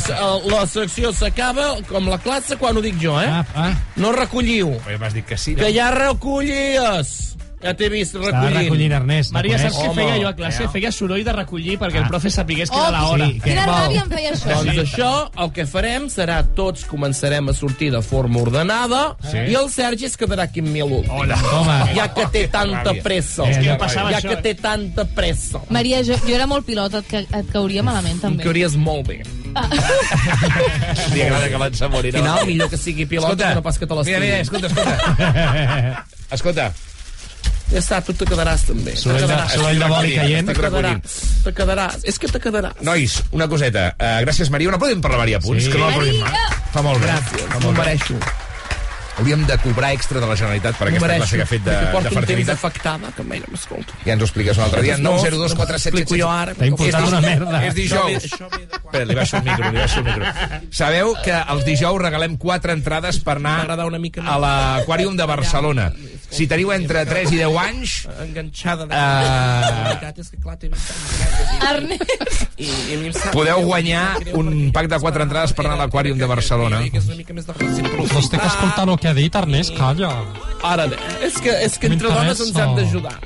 [0.48, 3.26] la secció s'acaba com la classe quan ho dic jo, eh?
[3.28, 3.72] Ah, ah.
[4.00, 5.64] No recolliu, Oi, m'has dit que sí, no?
[5.66, 7.37] que ja recollies.
[7.62, 8.57] Ja t'he vist Estava recollint.
[8.62, 9.33] recollint Ernest.
[9.37, 10.66] Maria, saps què feia jo a classe?
[10.73, 12.09] Feia soroll de recollir perquè el Ah.
[12.09, 13.27] profe sapigués que era Oh, l'hora.
[13.27, 14.64] sí, que- Quina ràbia em feia això.
[14.64, 19.37] Doncs això, el que farem serà tots començarem a sortir de forma ordenada Sí.
[19.37, 21.11] i el Sergi es quedarà aquí amb mi a l'últim.
[21.12, 21.37] Hola.
[21.53, 21.94] Home.
[21.94, 23.44] Ja que té tanta pressa.
[23.51, 24.42] És que em passava ja això, que eh?
[24.42, 25.61] té tanta pressa.
[25.68, 28.42] Maria, jo, jo era molt pilota, et, et cauria malament, Em també.
[28.42, 29.23] cauries molt bé.
[31.12, 32.12] Li agrada que abans Al morir.
[32.14, 34.62] final, millor que sigui pilota que no pas que te mira, mira, l'estimi.
[34.62, 36.07] escolta, escolta.
[36.31, 36.73] escolta,
[37.70, 38.90] Ja està, tu te quedaràs també.
[38.96, 40.48] Te Soroll de, soroll de boli caient.
[40.50, 41.18] Te quedaràs.
[41.44, 41.98] Te quedaràs.
[42.11, 42.80] És que te quedaràs.
[42.83, 43.94] nois, una coseta.
[43.94, 44.68] Uh, gràcies, Maria.
[44.68, 45.70] Un aplaudiment per la Maria Punts, Sí.
[45.70, 46.33] que no l'aplaudim mai.
[46.72, 47.06] Fa molt bé.
[47.06, 47.85] Gràcies, Fa m'ho molt bé.
[47.85, 48.14] mereixo.
[49.20, 51.20] Hauríem de cobrar extra de la Generalitat per aquesta mereixo.
[51.20, 51.74] classe que ha fet de,
[52.09, 52.54] de fertilitat.
[52.56, 53.92] afectada, que mai no m'escolto.
[54.06, 54.96] Ja ens ho expliques un altre dia.
[54.98, 56.54] No, 902 4 7 Explico jo ara.
[56.56, 57.61] T'ha importat una merda.
[57.68, 58.24] És dijous.
[58.33, 60.24] Espera, li baixo el micro, li baixo el micro.
[60.72, 65.26] Sabeu que els dijous regalem quatre entrades per anar M'agrada una mica a l'Aquàrium de
[65.28, 65.90] Barcelona.
[66.30, 68.87] Si teniu entre 3 i 10 anys, Enganxada.
[68.87, 68.94] De...
[68.94, 71.64] Eh, La veritat és que, clar, té 20 anys.
[71.70, 74.04] Ernest, I, i a mi em sap podeu guanyar
[74.38, 76.80] un pack de quatre entrades per anar a l'Aquàrium de Barcelona.
[76.87, 80.12] Doncs té que escoltar el que ha dit Ernest, calla.
[80.66, 80.87] Ara
[81.25, 83.16] és que, és que entre dones ens hem d'ajudar.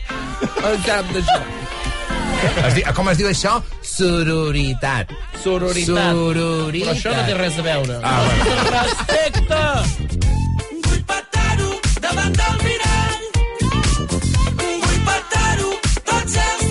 [0.70, 1.44] Ens hem d'ajudar.
[2.44, 3.55] Es di, com es diu això?
[3.94, 5.12] Sororitat.
[5.42, 6.12] Sororitat.
[6.18, 6.85] Sororitat.
[6.85, 7.99] Però això no té res a veure.
[8.03, 8.57] Ah, bueno.
[8.75, 9.62] Respecte!
[10.85, 11.70] Vull petar-ho
[12.05, 13.23] davant del mirall.
[14.61, 15.70] Vull petar-ho
[16.12, 16.63] tots els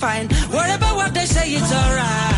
[0.00, 0.28] fine.
[0.50, 2.29] Worry about what they say, it's alright.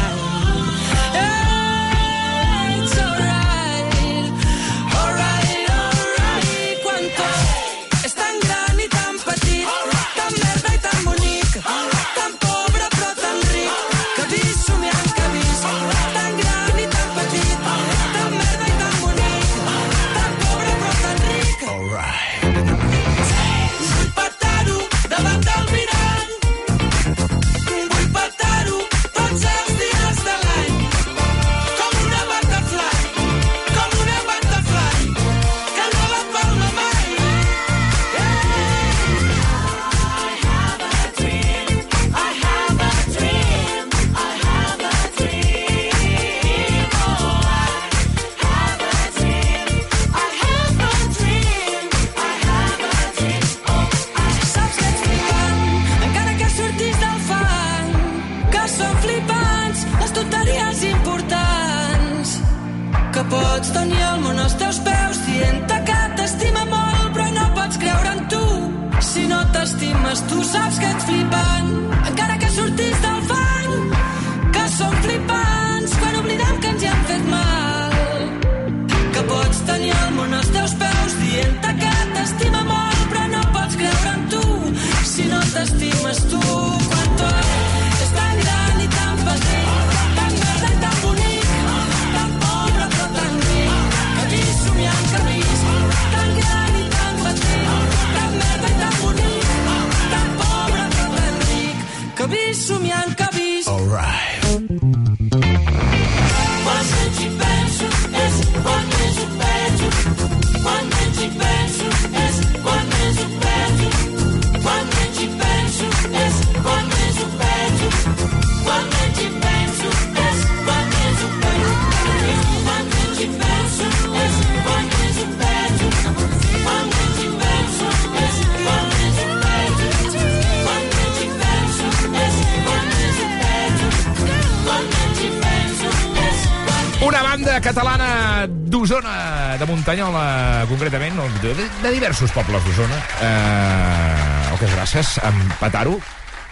[138.92, 142.98] d'Osona, de Muntanyola, concretament, de, de diversos pobles d'Osona.
[143.24, 145.94] Eh, Oques Grasses, amb Pataro,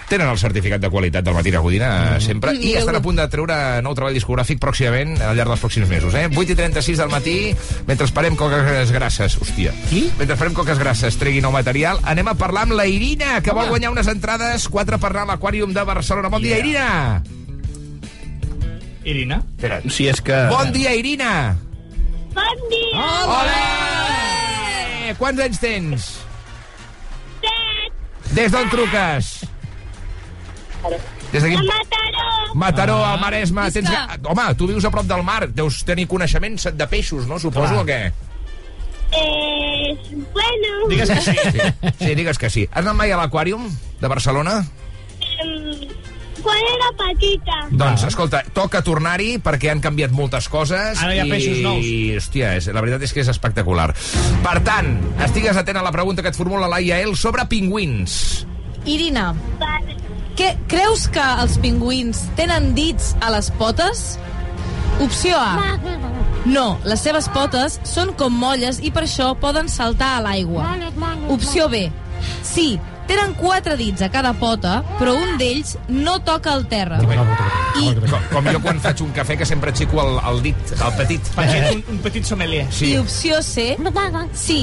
[0.09, 2.25] tenen el certificat de qualitat del Matina Codina mm.
[2.25, 5.93] sempre i estan a punt de treure nou treball discogràfic pròximament al llarg dels pròxims
[5.93, 6.17] mesos.
[6.17, 6.25] Eh?
[6.33, 7.37] 8 i 36 del matí,
[7.85, 9.37] mentre esperem coques grasses.
[9.37, 9.77] Hòstia.
[9.93, 10.07] Qui?
[10.17, 13.69] Mentre esperem coques grasses tregui nou material, anem a parlar amb la Irina, que vol
[13.69, 16.33] guanyar unes entrades, quatre per anar a l'Aquàrium de Barcelona.
[16.33, 17.21] Bon dia, Irina!
[19.05, 19.45] Irina?
[19.59, 19.85] Espera.
[19.93, 20.47] Si és que...
[20.49, 21.69] Bon dia, Irina!
[22.41, 23.05] Bon dia!
[23.29, 23.59] Hola!
[25.11, 26.07] Eh, Quants anys tens?
[27.43, 28.33] Set!
[28.37, 29.29] Des d'on truques?
[31.35, 31.57] Des d'aquí...
[31.59, 32.27] De Mataró!
[32.55, 33.13] Mataró, Ah.
[33.13, 33.67] al Maresme.
[33.75, 33.91] Tens...
[33.91, 35.45] ga- Home, tu vius a prop del mar.
[35.53, 37.39] Deus tenir coneixements de peixos, no?
[37.39, 37.85] Suposo, Clar.
[37.85, 38.01] o què?
[39.13, 39.95] Eh,
[40.33, 40.89] bueno...
[40.89, 41.37] Digues que sí.
[41.53, 41.61] Sí,
[42.07, 42.65] sí digues que sí.
[42.73, 43.69] Has anat mai a l'Aquàrium
[44.01, 44.61] de Barcelona?
[45.45, 45.85] Em,
[46.45, 47.59] quan era petita.
[47.71, 51.01] Doncs, escolta, toca tornar-hi perquè han canviat moltes coses.
[51.01, 51.87] Ara hi ha i, peixos nous.
[51.87, 53.91] I, hòstia, és, la veritat és que és espectacular.
[54.45, 54.93] Per tant,
[55.27, 58.47] estigues atent a la pregunta que et formula la IAL sobre pingüins.
[58.89, 59.31] Irina,
[60.39, 64.15] què, creus que els pingüins tenen dits a les potes?
[65.01, 65.77] Opció A.
[66.49, 70.65] No, les seves potes són com molles i per això poden saltar a l'aigua.
[71.33, 71.89] Opció B.
[72.45, 72.79] Sí,
[73.11, 77.01] tenen quatre dits a cada pota, però un d'ells no toca el terra.
[77.81, 80.95] I, Com, com jo quan faig un cafè que sempre aixeco el, el dit, el
[80.99, 81.33] petit.
[81.37, 82.65] Petit, un, un petit sommelier.
[82.75, 82.93] Sí.
[82.95, 83.75] I opció C.
[84.39, 84.61] Sí,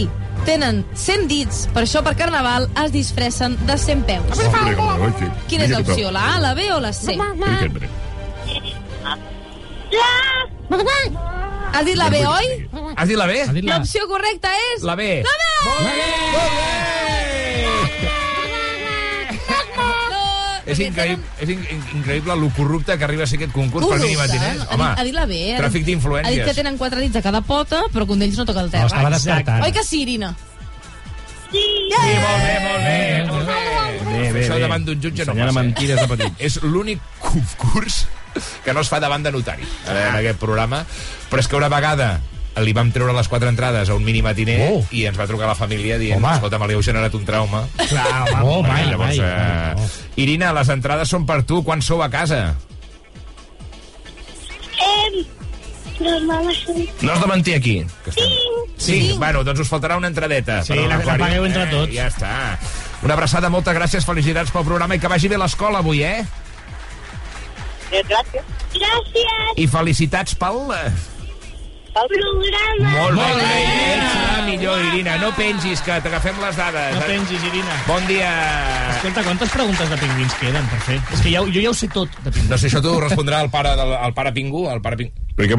[0.48, 4.44] tenen 100 dits, per això per Carnaval es disfressen de 100 peus.
[5.52, 7.18] Quina és l'opció, la A, la B o la C?
[7.18, 7.32] La...
[11.78, 12.70] Has dit la B, oi?
[12.96, 13.40] Has dit la B?
[13.68, 14.84] L'opció correcta és...
[14.88, 15.18] La B.
[15.24, 15.50] La B!
[15.68, 16.87] Molt bé!
[20.68, 23.98] És increïble, és in, in, increïble lo corrupte que arriba a ser aquest concurs per
[23.98, 24.66] Corrupte, mínim matiners.
[24.68, 25.32] ha, Home, dit, ha dit la B.
[25.34, 25.56] eh?
[25.58, 26.56] tràfic Ha dit que d'influències.
[26.56, 28.84] tenen quatre dits a cada pota, però que un d'ells no toca el terra.
[28.84, 29.64] No, estava descartant.
[29.64, 30.36] Oi que sí, Irina?
[31.52, 31.58] Sí.
[31.58, 33.54] Sí, molt bé, molt bé, molt bé.
[34.08, 34.62] Bé, bé, Això bé.
[34.62, 35.52] davant d'un jutge no passa.
[35.62, 36.34] mentides de petit.
[36.40, 38.06] És l'únic concurs
[38.66, 40.84] que no es fa davant de notari eh, en aquest programa.
[41.30, 42.20] Però és que una vegada
[42.64, 44.84] li vam treure les quatre entrades a un mini matiner Oh.
[44.92, 46.34] i ens va trucar la família dient, Home.
[46.36, 47.66] escolta, me li heu generat un trauma.
[47.78, 48.42] Clar, home.
[48.44, 49.28] Oh, mai, Llavors, mai.
[49.28, 51.64] eh, Irina, les entrades són per tu.
[51.64, 52.56] Quan sou a casa?
[55.98, 56.90] Sí.
[57.02, 57.86] No has de mentir aquí.
[58.04, 58.26] Que estem...
[58.78, 60.60] Sí, bueno, doncs us faltarà una entradeta.
[60.64, 61.94] Sí, la- la pagueu entre tots.
[61.94, 62.34] Ja està.
[63.02, 66.24] Una abraçada, moltes gràcies, felicitats pel programa i que vagi bé l'escola avui, eh?
[67.90, 68.44] Gràcies.
[68.78, 70.60] Gràcies I felicitats pel...
[72.10, 72.92] pel programa.
[72.98, 73.62] Molt, molt bé,
[73.96, 75.18] Ets la millor, Irina.
[75.22, 76.96] No pengis, que t'agafem les dades.
[76.96, 77.78] No pengis, Irina.
[77.88, 78.30] Bon dia.
[78.98, 81.00] Escolta, quantes preguntes de pingüins queden per fer?
[81.14, 82.50] És que ja, ho- jo ja ho sé tot de pingüins.
[82.54, 85.14] No sé, això t'ho respondrà el pare, del, el pare Pingu, el pare Pingu.
[85.38, 85.58] Això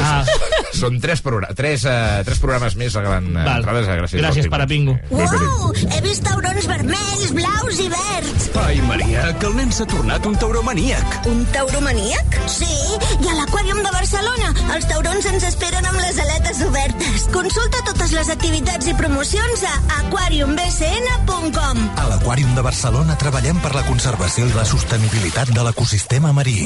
[0.00, 0.24] Ah.
[0.80, 3.60] Són tres, progr tres, uh, tres programes més regalant uh, Val.
[3.62, 4.20] entrades a gràcies.
[4.22, 4.98] Gràcies, als pare Pingus.
[5.06, 5.22] Pingu.
[5.22, 5.72] Uau!
[5.94, 8.48] He vist taurons vermells, blaus i verds.
[8.64, 11.28] Ai, Maria, que el nen s'ha tornat un tauromaníac.
[11.30, 12.38] Un tauromaníac?
[12.50, 14.50] Sí, i a l'Aquàrium de Barcelona.
[14.74, 17.28] Els taurons ens esperen amb les aletes obertes.
[17.34, 21.84] Consulta totes les activitats i promocions a aquariumbcn.com.
[22.02, 26.64] A l'Aquàrium de Barcelona treballem per la conservació i la sostenibilitat de l'ecosistema marí.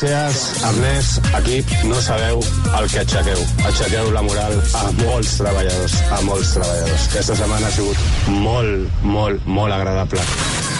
[0.00, 2.38] Gràcies, Ernest, equip, no sabeu
[2.78, 3.40] el que aixequeu.
[3.68, 7.02] Aixequeu la moral a molts treballadors, a molts treballadors.
[7.10, 10.22] Aquesta setmana ha sigut molt, molt, molt agradable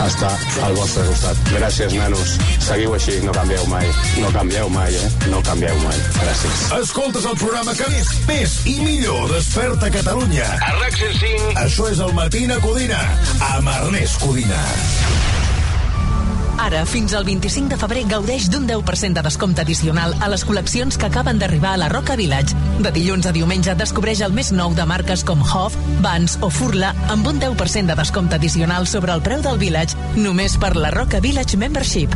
[0.06, 0.30] estar
[0.64, 1.42] al vostre costat.
[1.52, 2.32] Gràcies, nanos.
[2.64, 3.90] Seguiu així, no canvieu mai.
[4.22, 5.10] No canvieu mai, eh?
[5.28, 6.00] No canvieu mai.
[6.22, 6.62] Gràcies.
[6.78, 10.48] Escoltes el programa que més, més i millor desperta Catalunya.
[10.64, 11.52] A RAC 105.
[11.66, 13.04] Això és el Matina Codina,
[13.52, 14.64] amb Ernest Codina.
[16.60, 20.98] Ara, fins al 25 de febrer, gaudeix d'un 10% de descompte addicional a les col·leccions
[21.00, 22.52] que acaben d'arribar a la Roca Village.
[22.84, 26.92] De dilluns a diumenge descobreix el més nou de marques com Hoff, Vans o Furla
[27.08, 31.22] amb un 10% de descompte addicional sobre el preu del Village només per la Roca
[31.24, 32.12] Village Membership.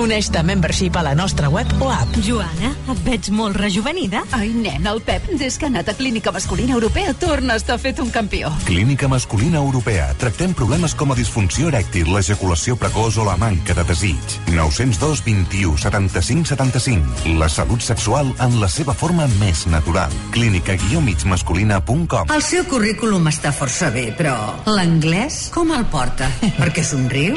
[0.00, 2.14] Uneix-te a Membership a la nostra web o app.
[2.24, 4.22] Joana, et veig molt rejuvenida.
[4.32, 7.76] Ai, nen, el Pep, des que ha anat a Clínica Masculina Europea, torna a estar
[7.82, 8.54] fet un campió.
[8.64, 10.12] Clínica Masculina Europea.
[10.20, 14.18] Tractem problemes com la disfunció erèctil, l'ejaculació precoç o la manca de desig.
[14.54, 17.34] 902 21 75 75.
[17.38, 20.10] La salut sexual en la seva forma més natural.
[20.34, 26.30] clínica-migmasculina.com El seu currículum està força bé, però l'anglès com el porta?
[26.60, 27.34] Perquè somriu?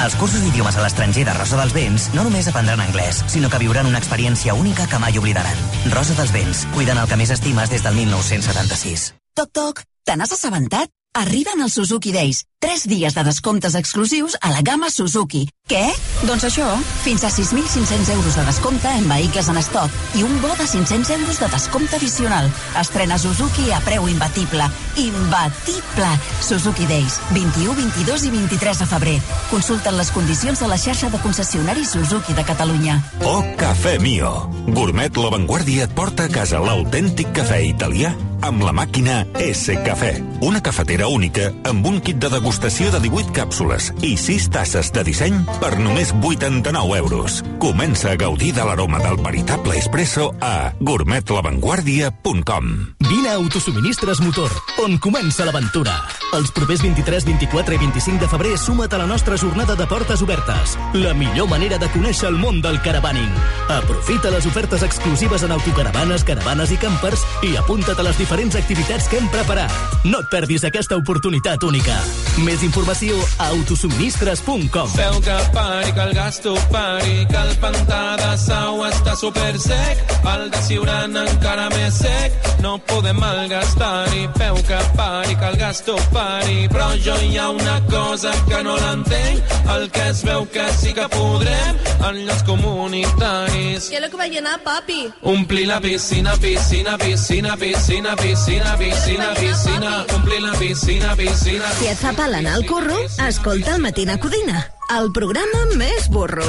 [0.00, 3.58] Als cursos d'idiomes a l'estranger de Rosa dels Vents no només aprendran anglès, sinó que
[3.60, 5.56] viuran una experiència única que mai oblidaran.
[5.92, 9.10] Rosa dels Vents, cuidant el que més estimes des del 1976.
[9.36, 10.88] Toc, toc, te n'has assabentat?
[11.18, 12.44] Arriben els Suzuki Days.
[12.62, 15.48] 3 dies de descomptes exclusius a la gamma Suzuki.
[15.70, 15.86] Què?
[16.26, 16.66] Doncs això,
[17.04, 21.12] fins a 6.500 euros de descompte en vehicles en estoc i un bo de 500
[21.14, 22.48] euros de descompte addicional.
[22.80, 24.66] Estrena Suzuki a preu imbatible.
[24.98, 26.08] Imbatible!
[26.42, 29.18] Suzuki Days, 21, 22 i 23 de febrer.
[29.52, 32.98] Consulten les condicions a la xarxa de concessionaris Suzuki de Catalunya.
[33.22, 34.50] O Cafè Mio.
[34.74, 38.10] Gourmet La Vanguardia et porta a casa l'autèntic cafè italià
[38.42, 40.12] amb la màquina S Cafè.
[40.46, 45.04] Una cafetera única amb un kit de degustació de 18 càpsules i 6 tasses de
[45.04, 47.44] disseny per només 89 euros.
[47.62, 52.99] Comença a gaudir de l'aroma del veritable espresso a gourmetlavanguardia.com.
[53.10, 55.96] Vine a Autosuministres Motor, on comença l'aventura.
[56.30, 60.22] Els propers 23, 24 i 25 de febrer suma't a la nostra jornada de portes
[60.22, 60.76] obertes.
[60.94, 63.32] La millor manera de conèixer el món del caravaning.
[63.66, 69.08] Aprofita les ofertes exclusives en autocaravanes, caravanes i campers i apunta't a les diferents activitats
[69.10, 69.74] que hem preparat.
[70.06, 71.98] No et perdis aquesta oportunitat única.
[72.46, 74.94] Més informació a autosuministres.com.
[74.94, 80.06] Feu que pari, que el gasto pari, que el pantà de sau està super sec,
[80.30, 84.28] el de Siuran encara més sec, no podem malgastar-hi.
[84.36, 88.76] Feu que pari, que el gasto pari, però jo hi ha una cosa que no
[88.76, 93.88] l'entenc, el que es veu que sí que podrem en llocs comunitaris.
[93.88, 95.08] ¿Qué es lo que va a llenar, papi?
[95.22, 101.72] Omplir la piscina, piscina, piscina, piscina, piscina, piscina, piscina, omplir la piscina, piscina.
[101.80, 104.66] Si et fa pal anar al curro, escolta el Matina Codina,
[104.98, 106.44] el programa més burro.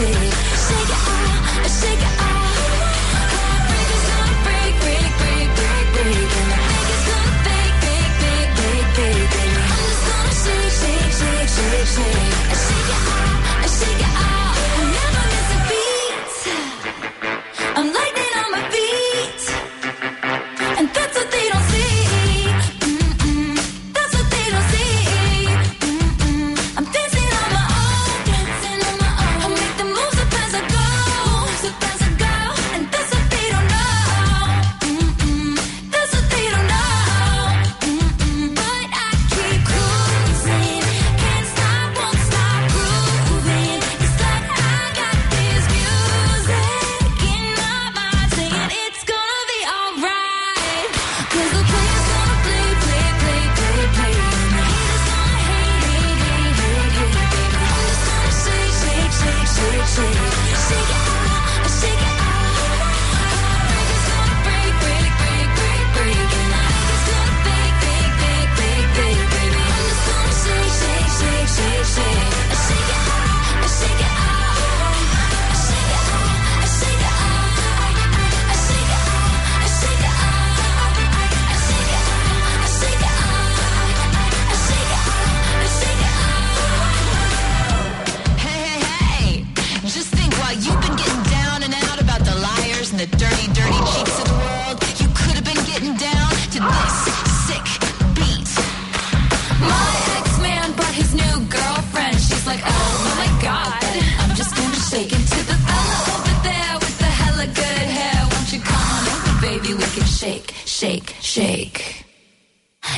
[0.00, 0.49] Shake,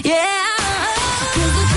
[0.01, 0.47] Yeah.
[1.35, 1.73] 'Cause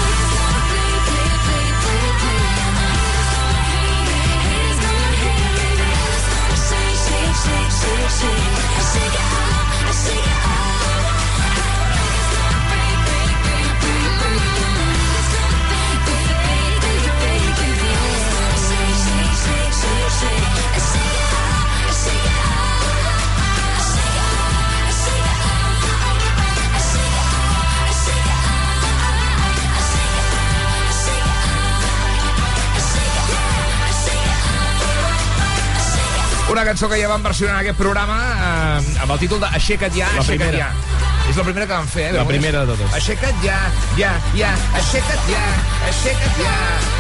[36.56, 39.92] Una cançó que ja vam versionar en aquest programa eh, amb el títol de Aixeca't
[39.92, 40.70] ja, La aixeca't primera.
[40.70, 41.02] ja.
[41.28, 42.16] És la primera que vam fer, eh?
[42.16, 42.94] La primera de totes.
[42.96, 43.58] Aixeca't ja,
[44.00, 45.42] ja, ja, aixeca't ja,
[45.90, 46.54] aixeca't ja.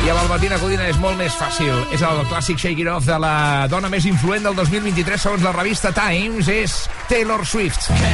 [0.03, 1.71] I amb el Matina Codina és molt més fàcil.
[1.95, 3.33] És el clàssic Shake It Off de la
[3.71, 6.75] dona més influent del 2023 segons la revista Times, és
[7.07, 7.87] Taylor Swift.
[7.95, 8.11] Que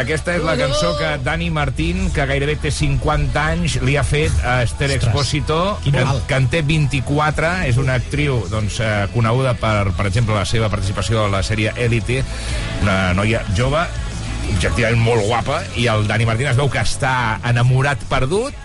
[0.00, 4.32] Aquesta és la cançó que Dani Martín, que gairebé té 50 anys, li ha fet
[4.48, 9.90] a Esther Expósito, que, que en té 24, és una actriu doncs, eh, coneguda per,
[9.98, 12.22] per exemple, la seva participació a la sèrie Elite,
[12.80, 13.84] una noia jove,
[14.54, 17.12] objectivament molt guapa, i el Dani Martín es veu que està
[17.52, 18.56] enamorat perdut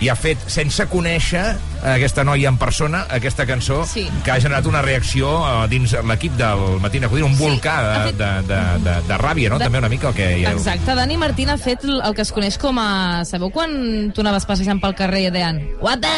[0.00, 1.42] i ha fet, sense conèixer
[1.82, 4.08] aquesta noia en persona, aquesta cançó, Sí.
[4.24, 5.30] que ha generat una reacció
[5.64, 9.18] eh, dins l'equip del Matina Codina, un volcà ha de, fet- de, de, de, de
[9.18, 9.58] ràbia, no?
[9.58, 10.52] De- També una mica el que hi ha...
[10.52, 13.24] Exacte, Dani Martín ha fet el que es coneix com a...
[13.28, 16.10] Sabeu quan tu anaves passejant pel carrer i deien Guapa!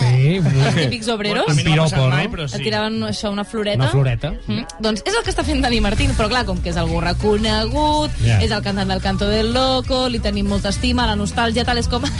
[0.00, 1.46] Sí, Els típics obreros.
[1.48, 2.44] Un piropo, no?
[2.44, 3.82] Et tiraven això, una floreta.
[3.84, 4.32] Una floreta.
[4.48, 4.64] Mm.
[4.82, 8.10] Doncs és el que està fent Dani Martín, però clar, com que és algú reconegut,
[8.24, 8.40] Ja.
[8.42, 11.88] és el cantant del Canto del Loco, li tenim molta estima, la nostàlgia, tal, és
[11.88, 12.02] com...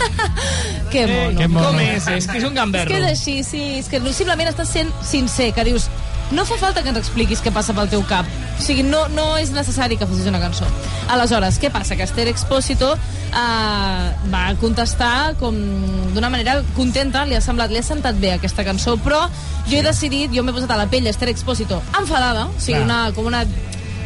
[0.90, 1.38] que mono.
[1.38, 1.66] que mono.
[1.68, 2.06] Com és?
[2.08, 2.90] És que és un És gamberro.
[2.90, 5.88] que és així, sí, és que simplement estàs sent sincer, que dius,
[6.30, 8.26] no fa falta que ens expliquis què passa pel teu cap.
[8.58, 10.66] O sigui, no, no és necessari que facis una cançó.
[11.12, 11.96] Aleshores, què passa?
[11.96, 15.58] Que Esther Expósito eh, va contestar com
[16.14, 19.26] d'una manera contenta, li ha semblat, li ha sentat bé aquesta cançó, però
[19.68, 23.08] jo he decidit, jo m'he posat a la pell d'Esther Expósito enfadada, o sigui, una,
[23.16, 23.44] com una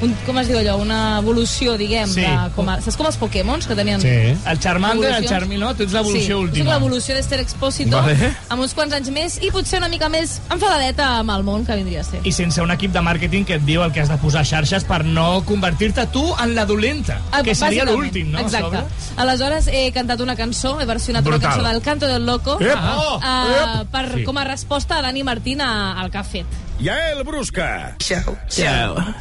[0.03, 2.21] un, com es diu allò, una evolució, diguem, Sí.
[2.21, 4.01] de, com a, saps com els Pokémons que tenien...
[4.05, 5.31] El Charmander, el evolucions?
[5.31, 5.75] Charmy, no?
[5.75, 6.65] Tu ets l'evolució sí, última.
[6.65, 8.31] Sí, l'evolució d'Esther Expósito, Vale.
[8.49, 11.75] amb uns quants anys més i potser una mica més enfadadeta amb el món que
[11.77, 12.21] vindria a ser.
[12.25, 14.45] I sense un equip de màrqueting que et diu el que has de posar a
[14.45, 18.39] xarxes per no convertir-te tu en la dolenta, Ah, que seria l'últim, no?
[18.39, 18.79] a Exacte.
[18.79, 19.17] sobre?
[19.17, 21.41] Aleshores he cantat una cançó, he versionat Brutal.
[21.41, 22.69] una cançó del Canto del Loco Ep!
[22.69, 23.85] eh, Oh!
[23.91, 24.25] per, Sí.
[24.25, 26.47] com a resposta a Dani Martín a- al que ha fet.
[26.81, 27.97] Yael Brusca.
[27.99, 28.37] Ciao.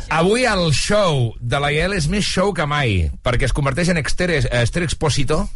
[0.10, 3.98] Avui el show de la Yael és més show que mai, perquè es converteix en
[3.98, 5.48] Esther, Esther Expósito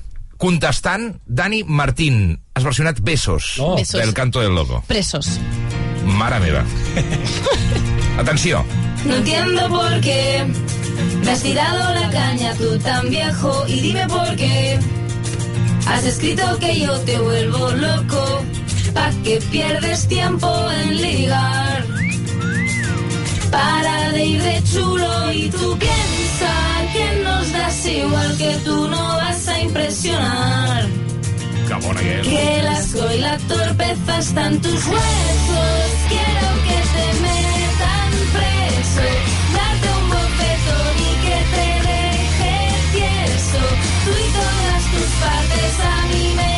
[0.41, 2.39] contestant Dani Martín.
[2.56, 3.76] Has versionat Besos, Oh.
[3.76, 4.02] Besos.
[4.02, 4.84] del Canto del Loco.
[4.88, 5.38] Presos.
[6.06, 6.64] Mare meva.
[8.18, 8.66] Atenció.
[9.06, 10.43] No entiendo por qué
[11.24, 14.80] me has tirado la caña tú tan viejo y dime por qué
[15.88, 18.44] has escrito que yo te vuelvo loco
[18.94, 20.50] pa que pierdes tiempo
[20.84, 21.86] en ligar.
[23.52, 26.54] Para de ir de chulo y tú piensa
[26.94, 30.88] que nos das igual que tú no vas a impresionar.
[32.24, 35.88] Que el asco y la torpeza están tus huesos.
[36.10, 39.08] Quiero que te metan preso,
[45.72, 46.51] partes a mí me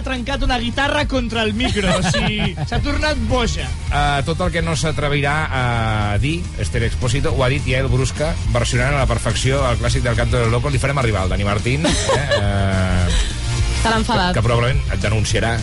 [0.00, 1.88] ha trencat una guitarra contra el micro.
[1.98, 3.68] O sigui, s'ha tornat boja.
[3.90, 5.64] Uh, tot el que no s'atrevirà a
[6.22, 10.16] dir Esther Expósito ho ha dit Yael Brusca versionant a la perfecció el clàssic del
[10.16, 13.38] Canto del Loco li farem arribar al Dani Martín eh, uh,
[13.80, 14.34] Està l'enfadat.
[14.36, 15.54] que probablement et denunciarà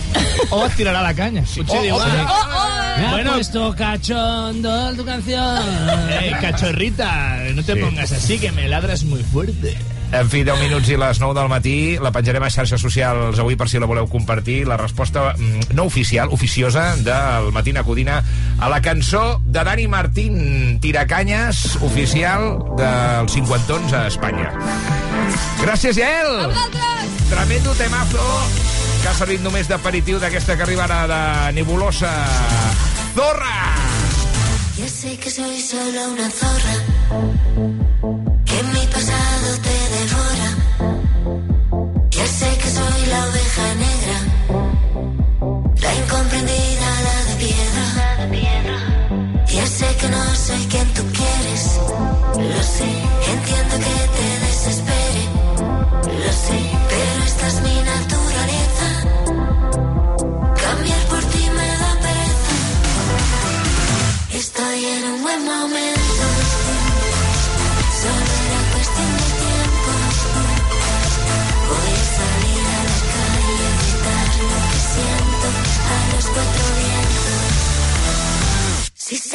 [0.49, 1.43] O et tirarà la canya.
[1.45, 1.95] Potser Oh, diu...
[1.95, 3.33] oh, "Ah, oh, Me ha Bueno.
[3.33, 5.63] puesto cachondo tu canción.
[6.09, 7.79] Eh, cachorrita, no te Sí.
[7.79, 9.77] pongas así, que me ladras muy fuerte.
[10.11, 11.75] En fi, 10 minuts i les 9 del matí.
[11.99, 14.61] La penjarem a xarxes socials avui per si la voleu compartir.
[14.67, 18.21] La resposta mm, no oficial, oficiosa, del Matina Codina
[18.59, 24.51] a la cançó de Dani Martín, Tiracanyes, oficial dels 50 a Espanya.
[25.61, 26.53] Gràcies, Yael!
[27.27, 28.23] Tremendo temazo
[29.01, 31.21] que ha servit només d'aperitiu d'aquesta que arriba ara de
[31.59, 32.13] nebulosa.
[33.17, 33.75] Zorra!
[34.77, 36.75] Ya sé que soy solo una zorra,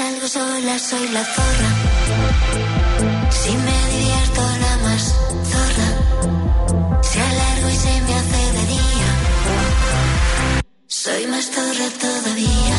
[0.02, 1.70] salgo sola soy la zorra.
[3.40, 5.04] Si me divierto la más
[5.52, 5.88] zorra.
[7.08, 9.10] Si alargo y se me hace de día.
[11.02, 12.76] Soy más zorra todavía.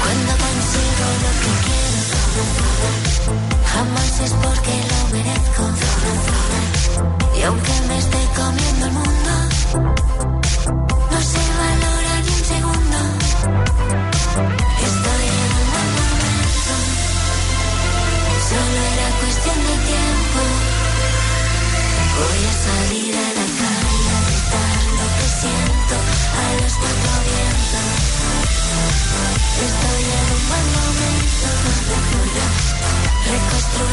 [0.00, 2.02] Cuando consigo lo que quiero.
[3.72, 5.64] Jamás es porque lo merezco.
[7.38, 7.73] Y aunque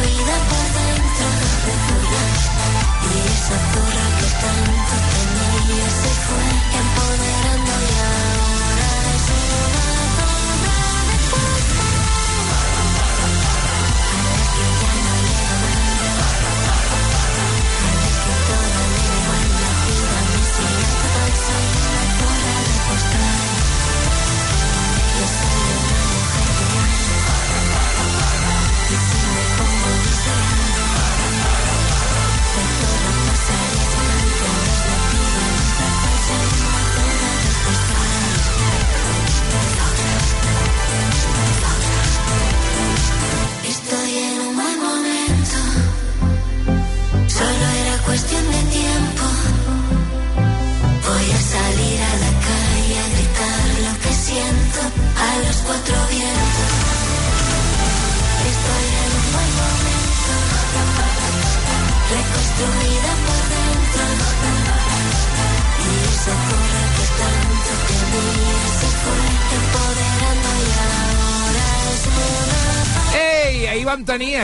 [0.01, 0.80] Reconstruida por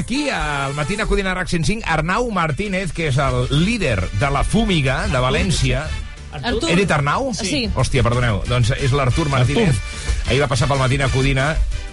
[0.08, 5.02] aquí, al Matina Codina RAC 105, Arnau Martínez, que és el líder de la Fúmiga
[5.12, 5.82] de València.
[6.32, 6.70] Artur?
[6.72, 7.34] He dit Arnau?
[7.36, 7.66] Sí.
[7.76, 8.40] Hòstia, perdoneu.
[8.48, 9.76] Doncs és l'Artur Martínez.
[10.30, 11.50] Ahir va passar pel Matina Codina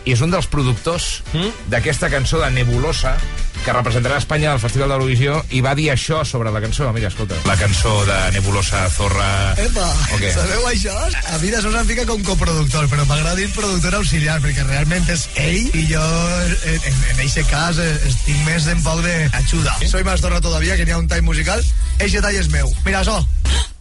[0.06, 1.24] i és un dels productors
[1.72, 3.16] d'aquesta cançó de Nebulosa
[3.64, 6.90] que representarà Espanya al Festival d'Eurovisió i va dir això sobre la cançó.
[6.92, 7.38] Mira, escolta.
[7.48, 9.28] La cançó de Nebulosa Zorra...
[9.62, 10.32] Epa, O què?
[10.34, 10.92] sabeu això?
[11.32, 15.08] A mi de sols em fica com coproductor, però m'agrada dir productor auxiliar, perquè realment
[15.14, 19.16] és ell i jo en, en, en eixe cas eh, estic més en poc de
[19.40, 19.76] ajuda.
[19.88, 21.64] Soy más zorra todavía, que n'hi ha un time musical.
[21.98, 22.68] Eixe tall és meu.
[22.84, 23.16] Mira, això.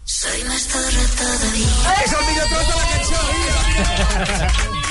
[0.05, 1.99] Soy más zorra todavía.
[2.05, 3.21] És el millor tros de la cançó,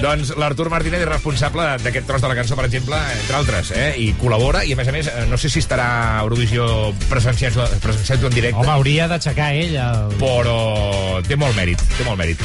[0.00, 3.90] Doncs l'Artur Martínez és responsable d'aquest tros de la cançó, per exemple, entre altres, eh?
[4.00, 7.58] i col·labora, i a més a més, eh, no sé si estarà a Eurovisió presenciant
[7.58, 8.56] en directe.
[8.62, 10.14] Home, hauria d'aixecar ell el...
[10.22, 12.40] Però té molt mèrit, té molt mèrit.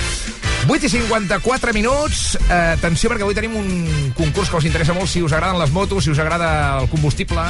[0.67, 2.23] 8 i 54 minuts.
[2.49, 5.71] Eh, atenció, perquè avui tenim un concurs que us interessa molt si us agraden les
[5.71, 7.45] motos, si us agrada el combustible,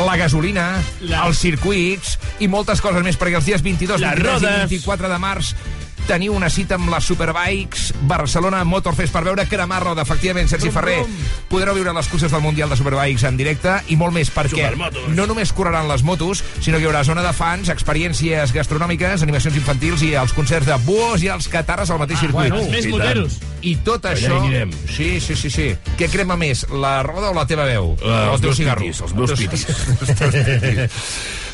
[0.00, 0.66] la gasolina,
[1.04, 1.26] la...
[1.26, 4.72] els circuits i moltes coses més, perquè els dies 22, Les 23 rodes.
[4.72, 5.52] i 24 de març
[6.06, 10.02] teniu una cita amb les Superbikes Barcelona Motorfest per veure cremar roda.
[10.02, 11.16] Efectivament, Sergi Brum, Ferrer, brum.
[11.48, 15.08] podreu viure les curses del Mundial de Superbikes en directe i molt més, perquè Supermotos.
[15.14, 19.56] no només correran les motos, sinó que hi haurà zona de fans, experiències gastronòmiques, animacions
[19.56, 22.50] infantils i els concerts de buos i els catarres al mateix Ah, circuit.
[22.52, 23.38] bueno, més moteros.
[23.62, 24.40] I tot Allà això...
[24.40, 24.72] anirem.
[24.90, 25.68] Sí, sí, sí, sí.
[25.98, 27.94] Què crema més, la roda o la teva veu?
[28.00, 28.82] Uh, els teu meus cigarro?
[28.82, 29.68] pitis, els meus pitis.
[30.02, 31.06] Els teus pitis.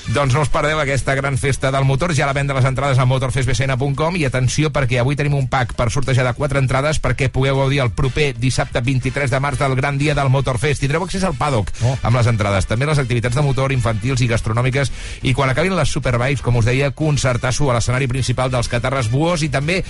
[0.08, 2.14] Doncs no us perdeu aquesta gran festa del motor.
[2.16, 5.90] Ja la venda les entrades a motorfestbcn.com i atenció perquè avui tenim un pack per
[5.92, 10.00] sortejar de quatre entrades perquè pugueu gaudir el proper dissabte 23 de març del gran
[10.00, 10.80] dia del Motorfest.
[10.80, 11.92] Tindreu accés al paddock oh.
[12.00, 12.64] amb les entrades.
[12.70, 14.92] També les activitats de motor infantils i gastronòmiques
[15.28, 19.44] i quan acabin les Superbikes, com us deia, concertar-s'ho a l'escenari principal dels Catarres Buos
[19.44, 19.82] i també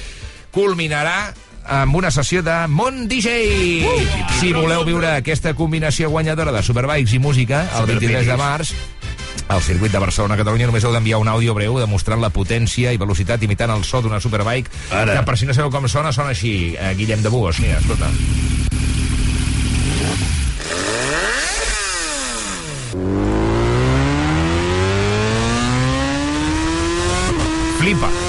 [0.51, 1.29] culminarà
[1.69, 3.85] amb una sessió de Mont DJ.
[4.41, 8.73] si voleu viure aquesta combinació guanyadora de Superbikes i música el 23 de març,
[9.49, 13.01] al circuit de Barcelona, Catalunya, només heu d'enviar un àudio breu demostrant la potència i
[13.01, 15.17] velocitat imitant el so d'una Superbike, Ara.
[15.17, 17.61] que per si no sabeu com sona, sona així, eh, Guillem de Buos.
[17.61, 18.11] Mira, escolta.
[27.79, 28.28] Flipa.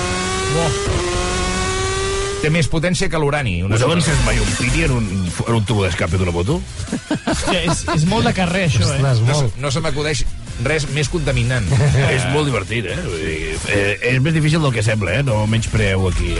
[2.50, 3.60] Té més potència que l'urani.
[3.62, 5.06] una Us heu encès mai un piti en un,
[5.45, 6.56] en un tubo d'escape d'una moto?
[7.30, 9.02] Hòstia, és, és molt de carrer, això, eh?
[9.06, 10.24] No, se- no se m'acudeix
[10.66, 11.64] res més contaminant.
[12.16, 12.95] és molt divertit, eh?
[13.06, 13.36] Vull dir,
[13.70, 13.93] eh?
[14.10, 15.28] És més difícil del que sembla, eh?
[15.28, 16.34] No menys preu aquí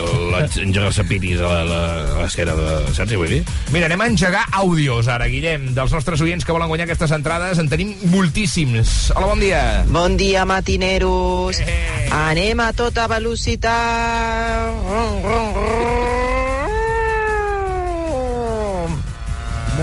[0.64, 2.74] engegar-se pitis a la- la- a l'esquena de...
[2.97, 3.43] Saps què vull dir?
[3.70, 7.62] Mira, anem a engegar àudios ara, Guillem, dels nostres oients que volen guanyar aquestes entrades.
[7.62, 9.12] En tenim moltíssims.
[9.14, 9.62] Hola, bon dia.
[9.93, 11.62] Bon dia, matineros.
[12.26, 14.74] Anem a tota velocitat.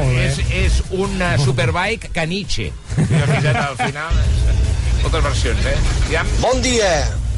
[0.04, 2.72] És, és un uh, superbike caniche.
[2.96, 4.24] I la fiseta al final...
[5.02, 5.78] Moltes versions, eh?
[6.10, 6.24] Ja...
[6.42, 6.90] Bon dia!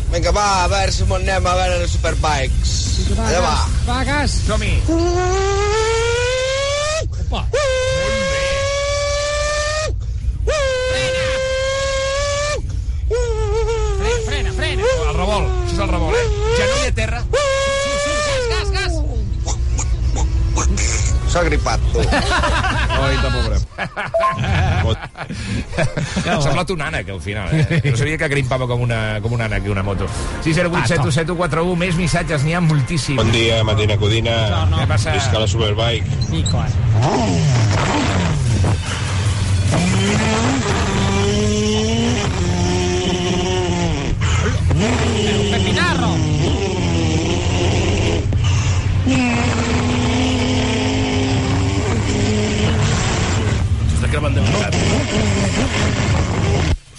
[0.09, 2.71] Vinga, va, a veure si m'ho anem a veure les Superbikes.
[3.13, 3.57] Allà va.
[3.85, 4.39] Va, gas.
[4.47, 4.73] Som-hi.
[7.27, 7.43] Opa.
[14.25, 14.83] Frena, frena.
[15.11, 16.27] El revolt, això és el revolt, eh?
[16.57, 17.21] Genoll a terra.
[18.49, 18.95] Gas, gas,
[21.39, 22.03] S'ha gripat, tu.
[22.99, 23.59] Oita, pobre.
[26.27, 27.79] Ha semblat un ànec, al final, eh?
[27.85, 30.09] No sabia que grimpava com, una, com un ànec i una moto.
[30.43, 33.23] 608 741, més missatges, n'hi ha moltíssims.
[33.23, 34.35] Bon dia, Matina Codina.
[34.75, 35.15] Què passa?
[35.15, 36.11] Visca la Superbike.
[36.35, 36.59] Nico.
[45.55, 46.13] Pepinarro.
[53.99, 54.75] S'està cremant de veritat.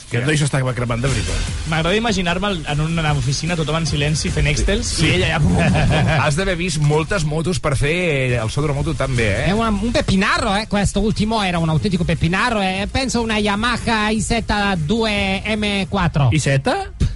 [0.10, 1.50] Aquest noi s'està cremant de veritat.
[1.70, 5.68] M'agrada imaginar-me en una oficina tothom en silenci fent excels i ella ja...
[6.26, 9.54] Has d'haver vist moltes motos per fer el so de la moto també, È eh?
[9.54, 10.66] una- un pepinarro, eh?
[10.68, 12.88] questo ultimo era un autentico pepinarro, eh?
[12.92, 16.30] penso una Yamaha IZ2 M4.
[16.34, 16.48] IZ?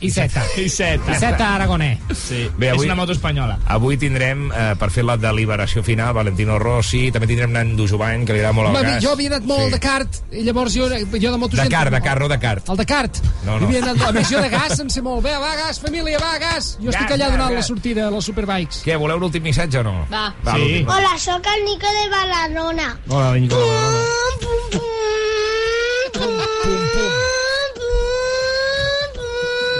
[0.03, 0.17] IZ.
[0.57, 0.79] IZ.
[1.07, 1.97] IZ Aragonè.
[2.13, 3.57] Sí, Bé, és avui- una moto espanyola.
[3.65, 8.33] Avui tindrem, eh, per fer la deliberació final, Valentino Rossi, també tindrem Nando Jovany, que
[8.33, 9.03] li agrada molt el gas.
[9.03, 11.59] jo havia anat molt de kart, i llavors jo, jo de motos...
[11.59, 12.67] De car, de car, no de cart.
[12.69, 13.17] El de kart.
[13.45, 13.69] No, no.
[13.71, 15.23] I havia anat, a més, jo de gas em sé molt.
[15.23, 16.77] Bé, va, gas, família, va, gas.
[16.81, 17.67] Jo estic Gas, allà gas, donant la gas.
[17.67, 18.83] sortida a les superbikes.
[18.85, 20.05] Què, voleu l'últim missatge o no?
[20.11, 20.33] Va.
[20.45, 20.87] Va, l'últim.
[20.89, 22.97] Hola, sóc el Nico de Badalona.
[23.07, 23.55] Hola, Nico.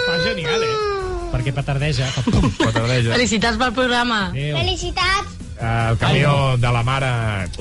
[0.05, 0.75] Fa genial, eh?
[1.33, 2.09] Perquè petardeja.
[2.61, 3.15] Petardeja.
[3.15, 4.27] Felicitats pel programa.
[4.35, 5.39] Felicitats.
[5.53, 7.09] Eh, el camió de la mare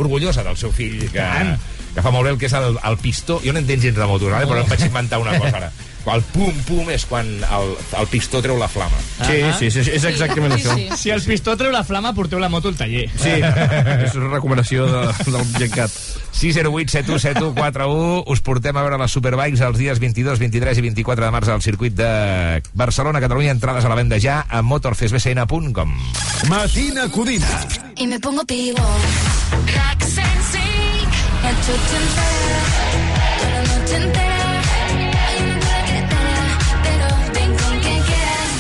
[0.01, 1.25] orgullosa del seu fill, que,
[1.95, 3.41] que fa molt bé el que és el, el pistó.
[3.45, 4.49] Jo no entenc gens de motos, vale?
[4.49, 5.73] però em vaig inventar una cosa ara.
[6.13, 7.69] El pum-pum és quan el,
[8.01, 8.99] el pistó treu la flama.
[9.23, 10.75] Sí, sí, sí, és exactament això.
[10.99, 13.05] Si el pistó treu la flama, porteu la moto al taller.
[13.15, 15.95] Sí, és una recomanació de, del Gencat.
[16.43, 21.33] 608 7141 us portem a veure les Superbikes els dies 22, 23 i 24 de
[21.37, 22.11] març al circuit de
[22.75, 25.95] Barcelona, Catalunya, entrades a la venda ja a motorfestbcn.com
[26.51, 27.67] Matina Codina.
[27.97, 28.43] Y me pongo.
[28.43, 30.42] Rock sensei.
[31.53, 32.61] Noche entera.
[33.39, 34.51] Toda la noche entera.
[35.27, 36.45] Hay una duda que te da,
[36.83, 38.53] pero ven con quien quieras.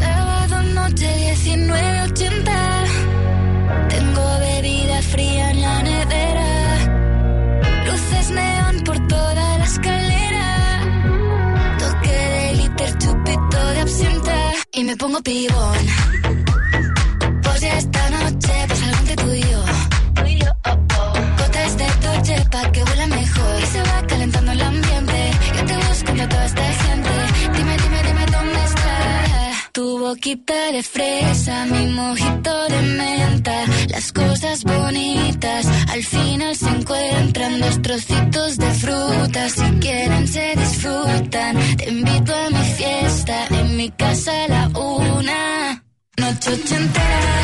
[0.00, 2.50] Sábado noche 19.80.
[3.88, 6.50] Tengo bebida fría en la nevera.
[7.86, 10.46] Luces neón por toda la escalera.
[11.78, 14.36] Toque de liter, chupito de absenta.
[14.72, 15.86] Y me pongo pibón.
[30.22, 33.64] Tu boquita de fresa, mi mojito de menta.
[33.88, 37.60] Las cosas bonitas al final se encuentran.
[37.60, 41.76] Dos trocitos de fruta, si quieren se disfrutan.
[41.76, 45.84] Te invito a mi fiesta, en mi casa a la una.
[46.16, 47.34] Noche ochentera,